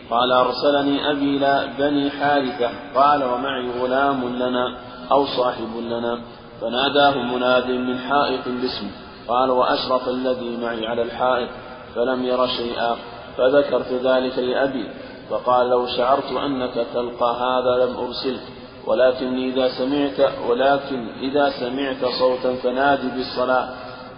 قال 0.09 0.31
أرسلني 0.31 1.11
أبي 1.11 1.37
إلى 1.37 1.69
بني 1.79 2.09
حارثة. 2.09 2.69
قال 2.95 3.23
ومعي 3.23 3.81
غلام 3.81 4.35
لنا. 4.35 4.77
أو 5.11 5.25
صاحب 5.25 5.77
لنا. 5.77 6.19
فناداه 6.61 7.17
مناد 7.17 7.67
من 7.67 7.97
حائط 7.97 8.47
باسمه. 8.47 8.91
قال 9.27 9.49
وأشرف 9.49 10.09
الذي 10.09 10.57
معي 10.57 10.87
على 10.87 11.01
الحائط 11.01 11.49
فلم 11.95 12.25
ير 12.25 12.47
شيئا. 12.47 12.95
فذكرت 13.37 13.93
ذلك 13.93 14.39
لأبي. 14.39 14.89
فقال 15.29 15.69
لو 15.69 15.87
شعرت 15.87 16.31
أنك 16.31 16.85
تلقى 16.93 17.35
هذا 17.39 17.85
لم 17.85 17.97
أرسلك 17.97 18.41
ولكن 18.87 19.37
إذا 19.37 19.67
سمعت 19.67 20.31
ولكن 20.49 21.07
إذا 21.21 21.49
سمعت 21.49 22.05
صوتا 22.19 22.55
فنادي 22.55 23.07
بالصلاة. 23.07 23.69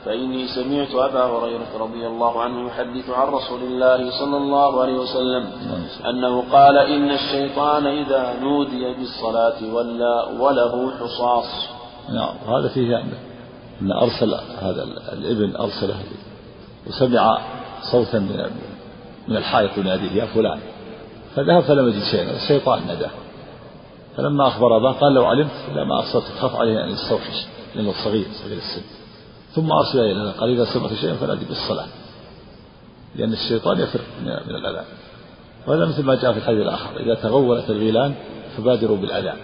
فإني 0.07 0.47
سمعت 0.47 0.95
أبا 0.95 1.23
هريرة 1.23 1.77
رضي 1.79 2.07
الله 2.07 2.41
عنه 2.41 2.67
يحدث 2.67 3.09
عن 3.09 3.27
رسول 3.27 3.63
الله 3.63 4.11
صلى 4.19 4.37
الله 4.37 4.81
عليه 4.81 4.93
وسلم 4.93 5.51
أنه 6.09 6.51
قال 6.51 6.77
إن 6.77 7.11
الشيطان 7.11 7.87
إذا 7.87 8.39
نودي 8.39 8.93
بالصلاة 8.93 9.73
ولا 9.73 10.25
وله 10.39 10.91
حصاص. 10.91 11.45
نعم 12.09 12.35
وهذا 12.47 12.67
فيه 12.67 12.97
أن 12.97 13.11
أن 13.81 13.91
أرسل 13.91 14.35
هذا 14.61 14.83
الابن 15.13 15.55
أرسله 15.55 15.95
وسمع 16.87 17.37
صوتا 17.91 18.19
من 18.19 18.49
من 19.27 19.37
الحائط 19.37 19.77
يناديه 19.77 20.11
يا 20.11 20.25
فلان. 20.25 20.59
فذهب 21.35 21.63
فلم 21.63 21.87
يجد 21.87 22.03
شيئا 22.11 22.35
الشيطان 22.35 22.87
ناداه. 22.87 23.11
فلما 24.17 24.47
أخبر 24.47 24.77
أباه 24.77 24.91
قال 24.91 25.13
لو 25.13 25.25
علمت؟ 25.25 25.51
لما 25.75 25.99
أرسلت 25.99 26.23
تخاف 26.37 26.55
عليه 26.55 26.83
أن 26.83 26.89
يستوحش 26.89 27.45
لأنه 27.75 27.93
صغير 28.05 28.25
صغير 28.43 28.57
السن. 28.57 28.96
ثم 29.57 29.71
أرسل 29.71 29.99
إلى 29.99 30.31
قال 30.31 30.53
إذا 30.53 30.73
سمعت 30.73 30.93
شيئا 30.93 31.15
فنادي 31.15 31.45
بالصلاة 31.45 31.87
لأن 33.15 33.33
الشيطان 33.33 33.79
يفر 33.79 34.01
من 34.21 34.55
الأذان. 34.55 34.85
وهذا 35.67 35.85
مثل 35.85 36.03
ما 36.03 36.15
جاء 36.15 36.31
في 36.33 36.39
الحديث 36.39 36.61
الآخر. 36.61 36.99
إذا 36.99 37.15
تغولت 37.15 37.69
الغيلان 37.69 38.15
فبادروا 38.57 38.97
بالأذان. 38.97 39.37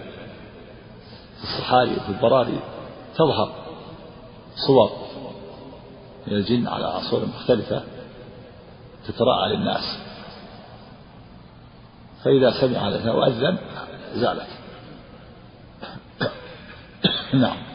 في 1.38 1.44
الصحاري 1.44 1.90
وفي 1.90 2.08
البراري 2.08 2.58
تظهر 3.14 3.52
صور 4.66 4.90
من 6.26 6.32
الجن 6.32 6.68
على 6.68 7.00
صور 7.10 7.26
مختلفة 7.26 7.82
تتراءى 9.08 9.56
للناس. 9.56 9.98
فإذا 12.24 12.50
سمع 12.60 12.88
هذا 12.88 13.12
وأذن 13.12 13.58
زالت. 14.14 14.48
نعم. 17.42 17.73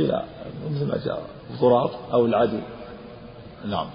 قيل 0.00 0.12
مثل 0.70 0.88
ما 0.88 1.04
جاء 1.04 1.22
الضراط 1.50 1.90
أو 2.12 2.26
العدو. 2.26 2.60
نعم. 3.64 3.86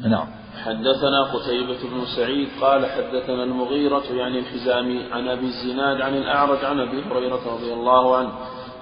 نعم. 0.00 0.26
حدثنا 0.64 1.22
قتيبة 1.22 1.78
بن 1.90 2.04
سعيد 2.16 2.48
قال 2.60 2.86
حدثنا 2.86 3.44
المغيرة 3.44 4.02
يعني 4.12 4.38
الحزامي 4.38 5.12
عن 5.12 5.28
أبي 5.28 5.46
الزناد 5.46 6.00
عن 6.00 6.16
الأعرج 6.16 6.64
عن 6.64 6.80
أبي 6.80 7.02
هريرة 7.02 7.40
رضي 7.54 7.72
الله 7.72 8.16
عنه 8.16 8.32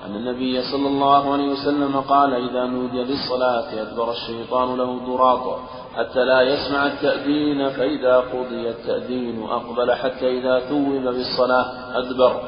أن 0.07 0.17
النبي 0.17 0.63
صلى 0.63 0.89
الله 0.89 1.33
عليه 1.33 1.49
وسلم 1.49 2.01
قال 2.01 2.35
إذا 2.35 2.67
نودي 2.67 3.03
للصلاة 3.03 3.83
أدبر 3.83 4.11
الشيطان 4.11 4.77
له 4.79 4.99
ضراطا 5.07 5.61
حتى 5.97 6.25
لا 6.25 6.41
يسمع 6.41 6.87
التأذين 6.87 7.69
فإذا 7.69 8.17
قضي 8.17 8.69
التأذين 8.71 9.43
أقبل 9.43 9.93
حتى 9.93 10.39
إذا 10.39 10.61
ثوب 10.61 11.05
بالصلاة 11.05 11.99
أدبر. 11.99 12.43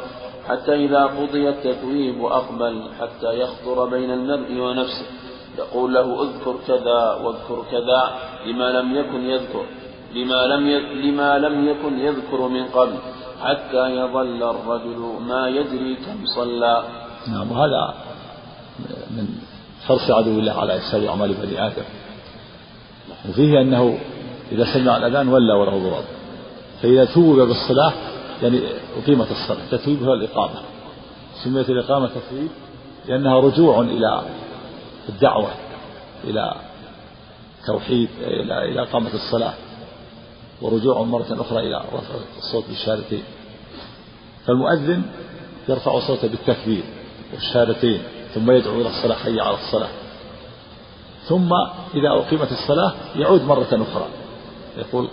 حتى 0.48 0.74
إذا 0.74 1.02
قضي 1.04 1.48
التثويب 1.48 2.24
أقبل 2.24 2.82
حتى 3.00 3.40
يخطر 3.40 3.86
بين 3.86 4.10
المرء 4.10 4.60
ونفسه. 4.60 5.06
يقول 5.58 5.94
له 5.94 6.22
اذكر 6.22 6.54
كذا 6.66 7.12
واذكر 7.22 7.64
كذا 7.70 8.00
لما 8.46 8.70
لم 8.70 8.94
يكن 8.94 9.20
يذكر 9.20 9.64
لما 10.14 10.46
لم 10.46 10.68
لما 11.04 11.38
لم 11.38 11.68
يكن 11.68 11.98
يذكر 11.98 12.48
من 12.48 12.64
قبل 12.64 12.94
حتى 13.42 13.90
يظل 13.90 14.42
الرجل 14.42 15.00
ما 15.28 15.48
يدري 15.48 15.94
كم 15.94 16.26
صلى. 16.36 16.84
نعم 17.28 17.52
وهذا 17.52 17.94
من 19.10 19.26
حرص 19.86 20.10
عدو 20.10 20.38
الله 20.38 20.52
على 20.52 20.76
إفساد 20.76 21.04
أعمال 21.04 21.34
بني 21.34 21.66
آدم. 21.66 21.82
وفيه 23.28 23.60
أنه 23.60 23.98
إذا 24.52 24.64
سمع 24.74 24.96
الأذان 24.96 25.28
ولى 25.28 25.52
وله 25.52 25.78
ضرب 25.78 26.04
فإذا 26.82 27.04
ثوب 27.04 27.40
بالصلاة 27.40 27.92
يعني 28.42 28.60
أقيمت 29.02 29.30
الصلاة 29.30 29.66
تثويب 29.70 30.02
هو 30.02 30.14
الإقامة. 30.14 30.60
سميت 31.44 31.70
الإقامة 31.70 32.08
تثويب 32.08 32.48
لأنها 33.06 33.40
رجوع 33.40 33.80
إلى 33.80 34.22
الدعوة 35.08 35.50
إلى 36.24 36.54
توحيد 37.66 38.08
إلى 38.20 38.64
إلى 38.64 38.82
إقامة 38.82 39.14
الصلاة 39.14 39.54
ورجوع 40.62 41.02
مرة 41.02 41.26
أخرى 41.30 41.58
إلى 41.58 41.84
رفع 41.92 42.14
الصوت 42.38 42.64
بالشهادتين 42.68 43.22
فالمؤذن 44.46 45.02
يرفع 45.68 46.00
صوته 46.00 46.28
بالتكبير 46.28 46.82
والشهادتين 47.34 48.02
ثم 48.34 48.50
يدعو 48.50 48.80
إلى 48.80 48.88
الصلاة 48.88 49.16
حي 49.16 49.40
على 49.40 49.54
الصلاة. 49.54 49.90
ثم 51.28 51.50
إذا 51.94 52.08
أقيمت 52.08 52.52
الصلاة 52.52 52.92
يعود 53.16 53.42
مرة 53.42 53.68
أخرى 53.72 54.06
يقول 54.76 55.08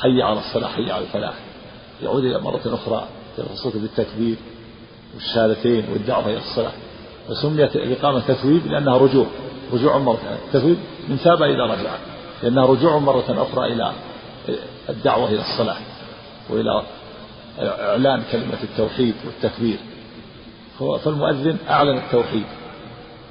حي 0.00 0.22
على 0.22 0.38
الصلاة 0.38 0.68
حي 0.68 0.90
على 0.90 1.04
الفلاح. 1.04 1.34
يعود 2.02 2.24
إلى 2.24 2.40
مرة 2.40 2.60
أخرى 2.66 3.04
صوته 3.54 3.80
بالتكبير 3.80 4.36
والشهادتين 5.14 5.84
والدعوة 5.92 6.26
إلى 6.26 6.38
الصلاة. 6.38 6.72
وسميت 7.30 7.76
الإقامة 7.76 8.20
تثويب 8.20 8.66
لأنها 8.66 8.96
رجوع 8.98 9.26
رجوع 9.72 9.98
مرة 9.98 10.38
تثويب 10.52 10.76
من 11.08 11.16
ثاب 11.16 11.42
إذا 11.42 11.62
رجع 11.64 11.90
لأنها 12.42 12.66
رجوع 12.66 12.98
مرة 12.98 13.24
أخرى 13.28 13.72
إلى 13.72 13.92
الدعوة 14.88 15.28
إلى 15.28 15.40
الصلاة 15.40 15.76
وإلى 16.50 16.82
إعلان 17.60 18.22
كلمة 18.32 18.58
التوحيد 18.62 19.14
والتكبير. 19.26 19.78
فالمؤذن 20.78 21.56
أعلن 21.68 21.98
التوحيد 21.98 22.44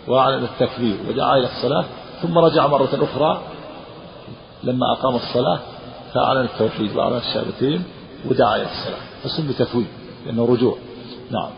وأعلن 0.08 0.44
التكبير 0.44 0.98
ودعا 1.10 1.38
إلى 1.38 1.48
الصلاة 1.48 1.86
ثم 2.22 2.38
رجع 2.38 2.68
مرة 2.68 2.90
أخرى 2.94 3.42
لما 4.64 4.86
أقام 4.92 5.16
الصلاة 5.16 5.60
فأعلن 6.14 6.42
التوحيد 6.46 6.96
وأعلن 6.96 7.18
الشهادتين 7.18 7.84
ودعا 8.30 8.56
إلى 8.56 8.64
الصلاة 8.72 9.02
فسمي 9.24 9.54
تثويب 9.54 9.88
لأنه 10.26 10.46
رجوع. 10.46 10.78
نعم. 11.32 11.50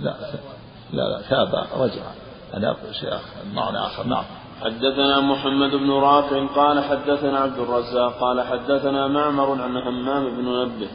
لا 0.00 0.16
لا 0.92 1.02
لا 1.02 1.22
تاب 1.30 1.66
رجع. 1.76 2.02
أنا 2.54 2.76
شيخ 2.92 3.22
معنى 3.54 3.78
آخر. 3.78 4.06
نعم. 4.06 4.24
حدثنا 4.60 5.20
محمد 5.20 5.70
بن 5.70 5.90
رافع 5.90 6.46
قال 6.46 6.84
حدثنا 6.84 7.38
عبد 7.38 7.58
الرزاق 7.58 8.18
قال 8.20 8.40
حدثنا 8.40 9.06
معمر 9.06 9.62
عن 9.62 9.76
همام 9.76 10.36
بن 10.36 10.44
منبه 10.44 10.88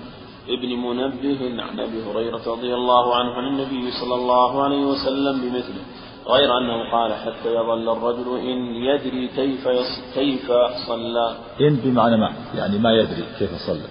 ابن 0.47 0.69
منبه 0.69 1.63
عن 1.63 1.79
أبي 1.79 2.03
هريرة 2.03 2.43
رضي 2.47 2.73
الله 2.75 3.15
عنه 3.15 3.31
عن 3.31 3.47
النبي 3.47 3.91
صلى 3.91 4.15
الله 4.15 4.63
عليه 4.63 4.85
وسلم 4.85 5.41
بمثله. 5.41 5.83
غير 6.27 6.57
أنه 6.57 6.91
قال 6.91 7.13
حتى 7.13 7.55
يظل 7.55 7.89
الرجل 7.89 8.37
إن 8.37 8.75
يدري 8.75 9.27
كيف 9.27 9.67
كيف 10.13 10.51
صلى. 10.87 11.35
إن 11.61 11.75
بمعنى 11.75 12.17
ما 12.17 12.33
يعني 12.55 12.77
ما 12.77 12.91
يدري 12.93 13.23
كيف 13.39 13.51
صلى. 13.67 13.87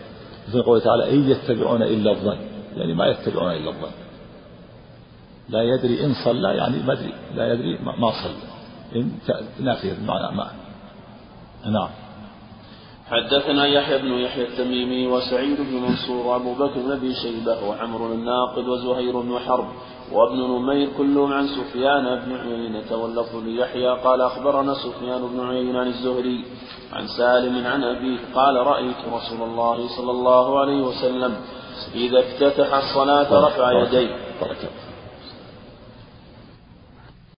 في 0.52 0.60
قوله 0.60 0.80
تعالى 0.80 1.10
إن 1.10 1.30
يتبعون 1.30 1.82
إلا 1.82 2.10
الظن 2.10 2.38
يعني 2.76 2.94
ما 2.94 3.06
يتبعون 3.06 3.52
إلا 3.52 3.70
الظن. 3.70 3.92
لا 5.48 5.62
يدري 5.62 6.04
إن 6.04 6.14
صلى 6.24 6.56
يعني 6.56 6.82
ما 6.82 6.92
أدري 6.92 7.12
لا 7.34 7.52
يدري 7.52 7.78
ما 7.78 8.10
صلى 8.10 8.52
إن 8.96 9.10
نافية 9.60 9.92
بمعنى 9.92 10.36
ما 10.36 10.50
نعم 11.64 11.88
حدثنا 13.12 13.66
يحيى 13.66 13.98
بن 13.98 14.12
يحيى 14.12 14.44
التميمي 14.44 15.06
وسعيد 15.06 15.56
بن 15.60 15.74
منصور 15.76 16.26
وابو 16.26 16.54
بكر 16.54 16.80
بن 16.80 16.92
أبي 16.92 17.14
شيبة 17.14 17.68
وعمر 17.68 18.12
الناقد 18.12 18.68
وزهير 18.68 19.20
بن 19.20 19.38
حرب 19.38 19.68
وابن 20.12 20.36
نمير 20.40 20.88
كلهم 20.98 21.32
عن 21.32 21.46
سفيان 21.46 22.04
بن 22.24 22.36
عيينة 22.36 22.96
واللفظ 23.02 23.36
ليحيى 23.36 23.88
قال 24.04 24.20
أخبرنا 24.20 24.74
سفيان 24.74 25.22
بن 25.28 25.48
عيينة 25.48 25.78
عن 25.80 25.86
الزهري 25.86 26.44
عن 26.92 27.06
سالم 27.06 27.66
عن 27.66 27.84
أبيه 27.84 28.18
قال 28.34 28.56
رأيت 28.56 28.96
رسول 29.12 29.42
الله 29.48 29.88
صلى 29.96 30.10
الله 30.10 30.60
عليه 30.60 30.82
وسلم 30.82 31.36
إذا 31.94 32.18
افتتح 32.20 32.74
الصلاة 32.74 33.46
رفع 33.46 33.72
يديه. 33.82 34.16